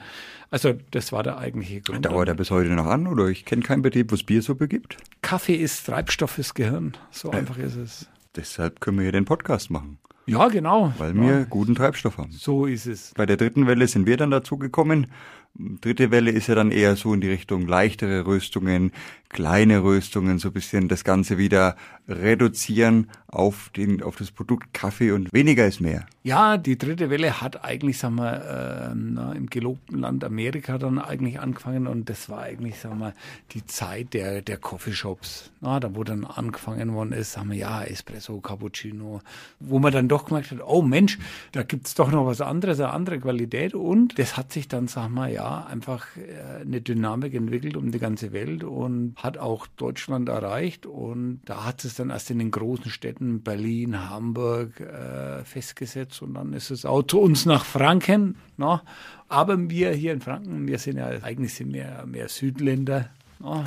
Also 0.49 0.73
das 0.91 1.13
war 1.13 1.23
der 1.23 1.37
eigentliche 1.37 1.79
Grund. 1.79 2.05
Dauert 2.05 2.27
er 2.27 2.35
bis 2.35 2.51
heute 2.51 2.71
noch 2.71 2.87
an? 2.87 3.07
Oder 3.07 3.27
ich 3.27 3.45
kenne 3.45 3.61
keinen 3.61 3.81
Betrieb, 3.81 4.11
wo 4.11 4.15
es 4.15 4.23
Biersuppe 4.23 4.67
gibt. 4.67 4.97
Kaffee 5.21 5.55
ist 5.55 5.85
Treibstoff 5.85 6.31
fürs 6.31 6.53
Gehirn. 6.53 6.97
So 7.11 7.31
einfach 7.31 7.57
ist 7.57 7.77
es. 7.77 8.09
Deshalb 8.35 8.81
können 8.81 8.97
wir 8.97 9.03
hier 9.03 9.13
den 9.13 9.23
Podcast 9.23 9.71
machen, 9.71 9.99
Ja, 10.25 10.47
genau. 10.47 10.93
weil 10.97 11.15
ja, 11.15 11.21
wir 11.21 11.45
guten 11.45 11.75
Treibstoff 11.75 12.17
haben. 12.17 12.31
so 12.31 12.65
ist 12.65 12.85
es. 12.85 13.13
Bei 13.15 13.25
der 13.25 13.37
dritten 13.37 13.67
Welle 13.67 13.87
sind 13.87 14.05
wir 14.05 14.17
dann 14.17 14.31
dazu 14.31 14.57
gekommen. 14.57 15.07
Dritte 15.53 16.11
Welle 16.11 16.31
ist 16.31 16.47
ja 16.47 16.55
dann 16.55 16.71
eher 16.71 16.95
so 16.95 17.13
in 17.13 17.21
die 17.21 17.29
Richtung 17.29 17.67
leichtere 17.67 18.25
Röstungen, 18.25 18.91
kleine 19.27 19.83
Röstungen, 19.83 20.39
so 20.39 20.49
ein 20.49 20.53
bisschen 20.53 20.87
das 20.87 21.03
Ganze 21.03 21.37
wieder 21.37 21.75
reduzieren 22.07 23.09
auf 23.27 23.69
den, 23.75 24.03
auf 24.03 24.17
das 24.17 24.31
Produkt 24.31 24.73
Kaffee 24.73 25.11
und 25.11 25.31
weniger 25.33 25.65
ist 25.65 25.79
mehr. 25.79 26.05
Ja, 26.23 26.57
die 26.57 26.77
dritte 26.77 27.09
Welle 27.09 27.41
hat 27.41 27.63
eigentlich, 27.63 27.97
sagen 27.97 28.15
wir, 28.15 28.91
äh, 28.91 28.95
na, 28.95 29.33
im 29.33 29.47
gelobten 29.47 29.99
Land 29.99 30.23
Amerika 30.23 30.77
dann 30.77 30.99
eigentlich 30.99 31.39
angefangen 31.39 31.87
und 31.87 32.09
das 32.09 32.29
war 32.29 32.41
eigentlich, 32.41 32.79
sagen 32.79 32.99
wir, 32.99 33.13
die 33.51 33.65
Zeit 33.65 34.13
der, 34.13 34.41
der 34.41 34.57
Coffeeshops. 34.57 35.51
Na, 35.61 35.79
da 35.79 35.95
wo 35.95 36.03
dann 36.03 36.25
angefangen 36.25 36.93
worden 36.93 37.13
ist, 37.13 37.33
sagen 37.33 37.51
wir, 37.51 37.57
ja, 37.57 37.83
Espresso, 37.83 38.39
Cappuccino, 38.41 39.21
wo 39.59 39.79
man 39.79 39.93
dann 39.93 40.07
doch 40.07 40.25
gemerkt 40.25 40.51
hat, 40.51 40.59
oh 40.65 40.81
Mensch, 40.81 41.17
da 41.53 41.63
gibt's 41.63 41.95
doch 41.95 42.11
noch 42.11 42.25
was 42.25 42.41
anderes, 42.41 42.79
eine 42.79 42.91
andere 42.91 43.19
Qualität 43.19 43.73
und 43.73 44.19
das 44.19 44.37
hat 44.37 44.51
sich 44.51 44.67
dann, 44.67 44.87
sagen 44.87 45.13
wir, 45.13 45.29
ja, 45.29 45.40
einfach 45.41 46.05
äh, 46.17 46.61
eine 46.61 46.81
Dynamik 46.81 47.33
entwickelt 47.33 47.75
um 47.75 47.91
die 47.91 47.99
ganze 47.99 48.31
Welt 48.31 48.63
und 48.63 49.15
hat 49.17 49.37
auch 49.37 49.67
Deutschland 49.67 50.29
erreicht 50.29 50.85
und 50.85 51.41
da 51.45 51.65
hat 51.65 51.83
es 51.83 51.95
dann 51.95 52.09
erst 52.09 52.31
in 52.31 52.39
den 52.39 52.51
großen 52.51 52.89
Städten 52.91 53.41
Berlin, 53.41 54.09
Hamburg 54.09 54.79
äh, 54.79 55.43
festgesetzt 55.43 56.21
und 56.21 56.33
dann 56.35 56.53
ist 56.53 56.71
es 56.71 56.85
auch 56.85 57.03
zu 57.03 57.19
uns 57.19 57.45
nach 57.45 57.65
Franken. 57.65 58.35
No? 58.57 58.75
Ne? 58.75 58.81
Aber 59.27 59.69
wir 59.69 59.91
hier 59.91 60.13
in 60.13 60.21
Franken, 60.21 60.67
wir 60.67 60.77
sind 60.77 60.97
ja 60.97 61.07
eigentlich 61.21 61.53
sind 61.53 61.73
wir 61.73 62.03
mehr 62.05 62.27
Südländer. 62.27 63.09
No? 63.39 63.65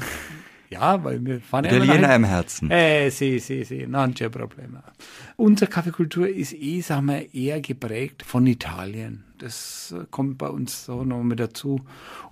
Ja, 0.75 1.05
weil 1.05 1.25
wir 1.25 1.41
fahren 1.41 1.67
Italiener 1.67 1.95
immer 1.95 2.15
im 2.17 2.25
Herzen. 2.25 2.71
Äh, 2.71 3.11
sie, 3.11 3.39
sie, 3.39 3.65
sie, 3.65 3.87
non 3.87 4.13
c'è 4.13 4.29
problema. 4.29 4.83
Unsere 5.37 5.71
Kaffeekultur 5.71 6.29
ist 6.29 6.53
eh, 6.53 6.81
sagen 6.81 7.07
wir, 7.07 7.33
eher 7.33 7.61
geprägt 7.61 8.25
von 8.25 8.47
Italien. 8.47 9.25
Das 9.39 9.95
kommt 10.11 10.39
bei 10.39 10.49
uns 10.49 10.85
so 10.85 11.05
noch 11.05 11.23
mit 11.23 11.39
dazu. 11.39 11.81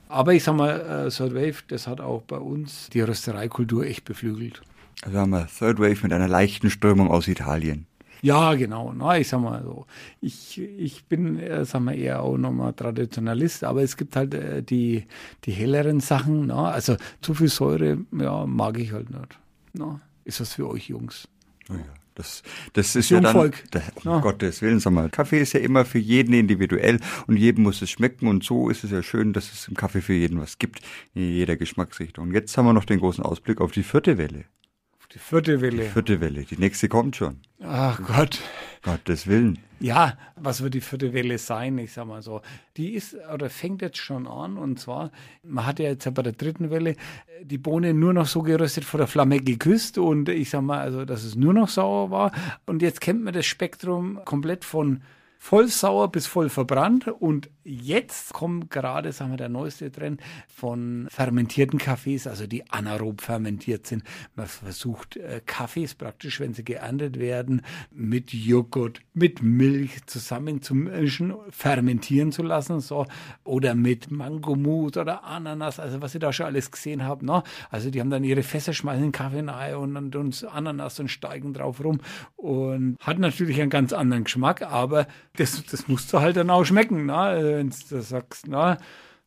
Aber 0.09 0.35
ich 0.35 0.43
sag 0.43 0.57
mal, 0.57 1.07
äh, 1.07 1.11
Third 1.11 1.35
Wave, 1.35 1.63
das 1.69 1.87
hat 1.87 2.01
auch 2.01 2.23
bei 2.23 2.37
uns 2.37 2.91
die 2.91 3.01
Röstereikultur 3.01 3.87
echt 3.87 4.05
beflügelt. 4.05 4.61
Also 5.03 5.19
haben 5.19 5.31
wir 5.31 5.47
Third 5.47 5.79
Wave 5.79 6.03
mit 6.03 6.13
einer 6.13 6.29
leichten 6.29 6.69
Strömung 6.69 7.11
aus 7.11 7.29
Italien. 7.29 7.87
Ja, 8.23 8.55
genau. 8.55 8.93
Na, 8.97 9.19
ich 9.19 9.29
sag 9.29 9.41
mal 9.41 9.63
so. 9.65 9.85
Ich, 10.21 10.59
ich 10.59 11.05
bin, 11.07 11.41
äh, 11.41 11.65
sag 11.65 11.83
mal, 11.83 11.99
eher 11.99 12.23
auch 12.23 12.39
nochmal 12.39 12.73
Traditionalist, 12.73 13.65
aber 13.65 13.83
es 13.83 13.97
gibt 13.97 14.15
halt 14.15 14.33
äh, 14.35 14.63
die, 14.63 15.07
die 15.45 15.53
helleren 15.53 15.99
Sachen. 15.99 16.47
Na? 16.47 16.71
Also 16.71 16.97
zu 17.21 17.35
viel 17.35 17.49
Säure, 17.49 17.99
ja, 18.13 18.47
mag 18.47 18.79
ich 18.79 18.93
halt 18.93 19.11
nicht. 19.11 19.39
Na? 19.73 20.01
Ist 20.25 20.39
das 20.39 20.55
für 20.55 20.69
euch 20.69 20.89
Jungs? 20.89 21.29
Oh 21.69 21.75
ja. 21.75 21.85
Das, 22.15 22.43
das 22.75 22.95
ist 22.95 23.09
ja 23.09 23.21
dann, 23.21 23.53
das, 23.71 23.83
um 24.05 24.13
ja. 24.13 24.21
Gottes 24.21 24.61
Willen, 24.61 24.81
sag 24.81 24.93
mal, 24.93 25.09
Kaffee 25.09 25.41
ist 25.41 25.55
ja 25.55 25.61
immer 25.61 25.87
für 25.87 25.99
jeden 25.99 26.35
individuell 26.35 27.01
und 27.27 27.39
jedem 27.39 27.65
muss 27.65 27.81
es 27.81 27.91
schmecken 27.91 28.29
und 28.29 28.45
so 28.45 28.69
ist 28.69 28.85
es 28.85 28.91
ja 28.91 29.03
schön, 29.03 29.33
dass 29.33 29.51
es 29.51 29.67
im 29.67 29.75
Kaffee 29.75 30.03
für 30.03 30.13
jeden 30.13 30.39
was 30.39 30.59
gibt, 30.59 30.81
in 31.15 31.23
jeder 31.23 31.57
Geschmacksrichtung. 31.57 32.29
Und 32.29 32.35
jetzt 32.35 32.57
haben 32.59 32.67
wir 32.67 32.75
noch 32.75 32.85
den 32.85 32.99
großen 32.99 33.25
Ausblick 33.25 33.63
auf 33.63 33.73
die 33.73 33.83
vierte 33.83 34.19
Welle. 34.19 34.45
Die 35.15 35.19
vierte 35.19 35.61
Welle. 35.61 35.85
Die 35.85 35.91
vierte 35.91 36.21
Welle, 36.21 36.45
die 36.45 36.57
nächste 36.57 36.89
kommt 36.89 37.17
schon. 37.17 37.41
Ach 37.63 38.01
Gott. 38.03 38.41
Gottes 38.83 39.27
Willen. 39.27 39.59
Ja, 39.79 40.17
was 40.37 40.63
wird 40.63 40.75
die 40.75 40.81
vierte 40.81 41.13
Welle 41.13 41.39
sein? 41.39 41.79
Ich 41.79 41.93
sag 41.93 42.07
mal 42.07 42.23
so. 42.23 42.41
Die 42.77 42.95
ist 42.95 43.17
oder 43.33 43.51
fängt 43.51 43.83
jetzt 43.83 43.99
schon 43.99 44.27
an 44.27 44.57
und 44.57 44.81
zwar, 44.81 45.13
man 45.45 45.67
hat 45.67 45.79
ja 45.79 45.89
jetzt 45.89 46.13
bei 46.15 46.23
der 46.23 46.33
dritten 46.33 46.71
Welle 46.71 46.97
die 47.43 47.59
Bohne 47.59 47.95
nur 47.95 48.13
noch 48.13 48.27
so 48.27 48.43
geröstet 48.43 48.85
vor 48.85 48.99
der 48.99 49.07
Flamme 49.07 49.41
geküsst 49.41 49.99
und 49.99 50.29
ich 50.29 50.51
sag 50.51 50.63
mal, 50.63 50.79
also, 50.79 51.05
dass 51.05 51.25
es 51.25 51.37
nur 51.37 51.53
noch 51.53 51.69
sauer 51.69 52.11
war. 52.11 52.33
Und 52.67 52.83
jetzt 52.83 53.01
kennt 53.01 53.23
man 53.23 53.35
das 53.35 53.47
Spektrum 53.47 54.21
komplett 54.25 54.65
von 54.65 55.03
voll 55.43 55.67
sauer 55.67 56.13
bis 56.13 56.29
voll 56.29 56.49
verbrannt 56.49 57.09
und 57.09 57.51
jetzt 57.65 58.33
kommt 58.33 58.71
gerade, 58.71 59.11
sagen 59.11 59.33
wir, 59.33 59.37
der 59.37 59.49
neueste 59.49 59.91
Trend 59.91 60.21
von 60.47 61.09
fermentierten 61.11 61.81
Kaffees, 61.81 62.29
also 62.29 62.47
die 62.47 62.71
anaerob 62.71 63.21
fermentiert 63.21 63.89
sind. 63.89 64.05
Man 64.37 64.47
versucht 64.47 65.17
äh, 65.17 65.41
Kaffees 65.45 65.97
praktisch, 65.97 66.39
wenn 66.39 66.55
sie 66.55 66.65
geerntet 66.65 67.19
werden, 67.19 67.63
mit 67.91 68.33
Joghurt, 68.33 69.01
mit 69.15 69.43
Milch 69.43 70.07
zusammen 70.07 70.63
zu 70.63 70.77
mischen, 70.77 71.35
fermentieren 71.51 72.31
zu 72.31 72.45
lassen, 72.45 72.79
so 72.79 73.07
oder 73.43 73.75
mit 73.75 74.13
Mangomut 74.13 74.97
oder 74.97 75.25
Ananas, 75.25 75.81
also 75.81 76.01
was 76.01 76.15
ich 76.15 76.21
da 76.21 76.33
schon 76.33 76.47
alles 76.47 76.71
gesehen 76.71 77.03
habe. 77.03 77.27
Ne? 77.27 77.43
Also 77.69 77.91
die 77.91 78.01
haben 78.01 78.11
dann 78.11 78.23
ihre 78.23 78.45
Fässer, 78.45 78.73
schmeißen 78.73 79.03
den 79.03 79.13
Kaffee 79.13 79.41
rein 79.41 79.75
und 79.75 79.95
dann 79.95 80.13
tun 80.13 80.33
Ananas 80.53 81.01
und 81.01 81.09
steigen 81.09 81.53
drauf 81.53 81.83
rum 81.83 81.99
und 82.37 82.97
hat 83.01 83.19
natürlich 83.19 83.61
einen 83.61 83.71
ganz 83.71 83.93
anderen 83.93 84.23
Geschmack, 84.25 84.63
aber 84.63 85.09
das, 85.37 85.65
das 85.65 85.89
musst 85.89 86.13
du 86.13 86.21
halt 86.21 86.37
dann 86.37 86.51
auch 86.51 86.65
schmecken. 86.65 87.07
Ne? 87.07 87.41
wenn 87.43 87.71
du 87.71 88.03
sagst, 88.03 88.47
na, 88.49 88.79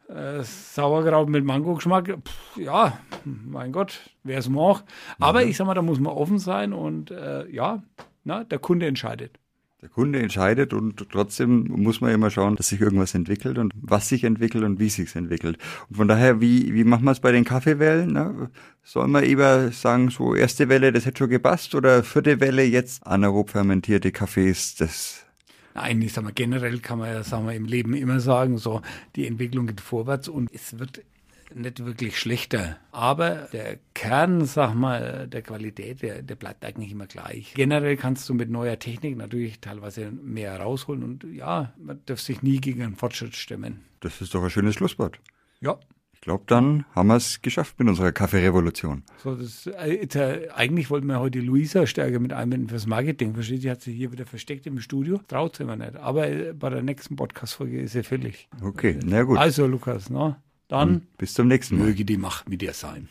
äh, 0.10 0.44
Sauerkraut 0.44 1.30
mit 1.30 1.44
Mango-Geschmack, 1.46 2.18
ja, 2.58 3.00
mein 3.24 3.72
Gott, 3.72 4.12
wer 4.24 4.40
es 4.40 4.50
mag. 4.50 4.84
Aber 5.20 5.44
mhm. 5.44 5.50
ich 5.50 5.58
sag 5.58 5.66
mal, 5.66 5.74
da 5.74 5.82
muss 5.82 6.00
man 6.00 6.14
offen 6.14 6.40
sein 6.40 6.74
und 6.74 7.12
äh, 7.12 7.50
ja, 7.50 7.84
na, 8.24 8.44
der 8.44 8.60
Kunde 8.60 8.88
entscheidet. 8.88 9.40
Der 9.82 9.90
Kunde 9.90 10.20
entscheidet 10.20 10.74
und 10.74 11.10
trotzdem 11.12 11.66
muss 11.68 12.02
man 12.02 12.12
immer 12.12 12.32
schauen, 12.32 12.56
dass 12.56 12.70
sich 12.70 12.82
irgendwas 12.82 13.14
entwickelt 13.14 13.60
und 13.60 13.72
was 13.76 14.10
sich 14.10 14.24
entwickelt 14.24 14.64
und 14.64 14.80
wie 14.80 14.90
sich 14.90 15.16
entwickelt. 15.16 15.60
Und 15.90 15.98
von 15.98 16.08
daher, 16.08 16.42
wie, 16.42 16.74
wie 16.74 16.84
machen 16.84 17.04
wir 17.04 17.12
es 17.12 17.20
bei 17.20 17.32
den 17.32 17.44
Kaffeewellen? 17.44 18.14
Ne? 18.14 18.50
Soll 18.84 19.08
man 19.08 19.24
eher 19.24 19.72
sagen, 19.72 20.10
so 20.10 20.34
erste 20.34 20.70
Welle, 20.70 20.92
das 20.92 21.06
hätte 21.06 21.20
schon 21.20 21.30
gepasst 21.30 21.76
oder 21.76 22.04
vierte 22.04 22.40
Welle 22.40 22.64
jetzt 22.64 23.06
anaerob 23.06 23.52
fermentierte 23.52 24.12
Kaffees, 24.12 24.76
das 24.76 25.25
Nein, 25.76 26.02
ich 26.02 26.14
sag 26.14 26.24
mal, 26.24 26.32
generell 26.32 26.80
kann 26.80 27.00
man 27.00 27.10
ja 27.10 27.24
sagen 27.24 27.48
wir, 27.48 27.54
im 27.54 27.66
Leben 27.66 27.94
immer 27.94 28.22
sagen, 28.22 28.58
so 28.58 28.82
die 29.16 29.28
Entwicklung 29.28 29.68
geht 29.68 29.82
vorwärts 29.82 30.30
und 30.30 30.50
es 30.54 30.80
wird 30.80 31.02
nicht 31.54 31.86
wirklich 31.86 32.18
schlechter. 32.18 32.78
Aber 32.92 33.50
der 33.52 33.78
Kern, 33.94 34.46
sag 34.46 34.74
mal, 34.74 35.28
der 35.28 35.42
Qualität, 35.42 36.02
der, 36.02 36.22
der 36.22 36.36
bleibt 36.36 36.64
eigentlich 36.64 36.92
immer 36.92 37.08
gleich. 37.08 37.54
Generell 37.56 37.98
kannst 37.98 38.28
du 38.30 38.34
mit 38.34 38.50
neuer 38.50 38.80
Technik 38.80 39.18
natürlich 39.18 39.60
teilweise 39.60 40.12
mehr 40.12 40.60
rausholen 40.60 41.04
und 41.04 41.26
ja, 41.26 41.74
man 41.78 42.00
darf 42.06 42.22
sich 42.22 42.42
nie 42.42 42.62
gegen 42.62 42.82
einen 42.82 42.96
Fortschritt 42.96 43.36
stemmen. 43.36 43.82
Das 44.00 44.22
ist 44.22 44.34
doch 44.34 44.44
ein 44.44 44.50
schönes 44.50 44.76
Schlusswort. 44.76 45.20
Ja 45.60 45.78
glaube, 46.26 46.44
dann 46.48 46.86
haben 46.94 47.08
wir 47.08 47.16
es 47.16 47.42
geschafft 47.42 47.80
mit 47.80 47.88
unserer 47.88 48.12
Kaffeerevolution. 48.12 49.04
So, 49.24 49.36
das, 49.36 49.68
äh, 49.68 50.50
eigentlich 50.54 50.90
wollten 50.90 51.08
wir 51.08 51.20
heute 51.20 51.40
Luisa 51.40 51.88
stärker 51.88 52.20
mit 52.20 52.34
einbinden 52.34 52.68
fürs 52.68 52.88
Marketing. 52.88 53.34
Versteht, 53.34 53.62
sie 53.62 53.72
hat 53.72 53.82
sich 53.82 53.96
hier 53.96 54.12
wieder 54.12 54.26
versteckt 54.26 54.66
im 54.68 54.82
Studio. 54.82 55.22
Traut 55.28 55.56
sie 55.56 55.64
immer 55.64 55.78
nicht. 55.78 55.96
Aber 55.96 56.28
äh, 56.28 56.54
bei 56.54 56.70
der 56.70 56.82
nächsten 56.82 57.16
Podcast-Folge 57.16 57.80
ist 57.80 57.94
sie 57.94 58.04
fällig. 58.04 58.50
Okay, 58.62 59.00
na 59.06 59.24
gut. 59.24 59.38
Also, 59.38 59.68
Lukas, 59.68 60.10
na, 60.10 60.42
dann 60.68 60.90
Und 60.90 61.18
bis 61.18 61.36
zum 61.36 61.48
nächsten 61.48 61.78
Mal. 61.78 61.86
Möge 61.86 62.04
die 62.04 62.18
Macht 62.18 62.50
mit 62.50 62.62
dir 62.62 62.74
sein. 62.74 63.08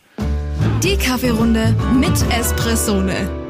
Die 0.83 0.97
Kaffeerunde 0.97 1.75
mit 1.99 2.21
Espressone. 2.37 3.44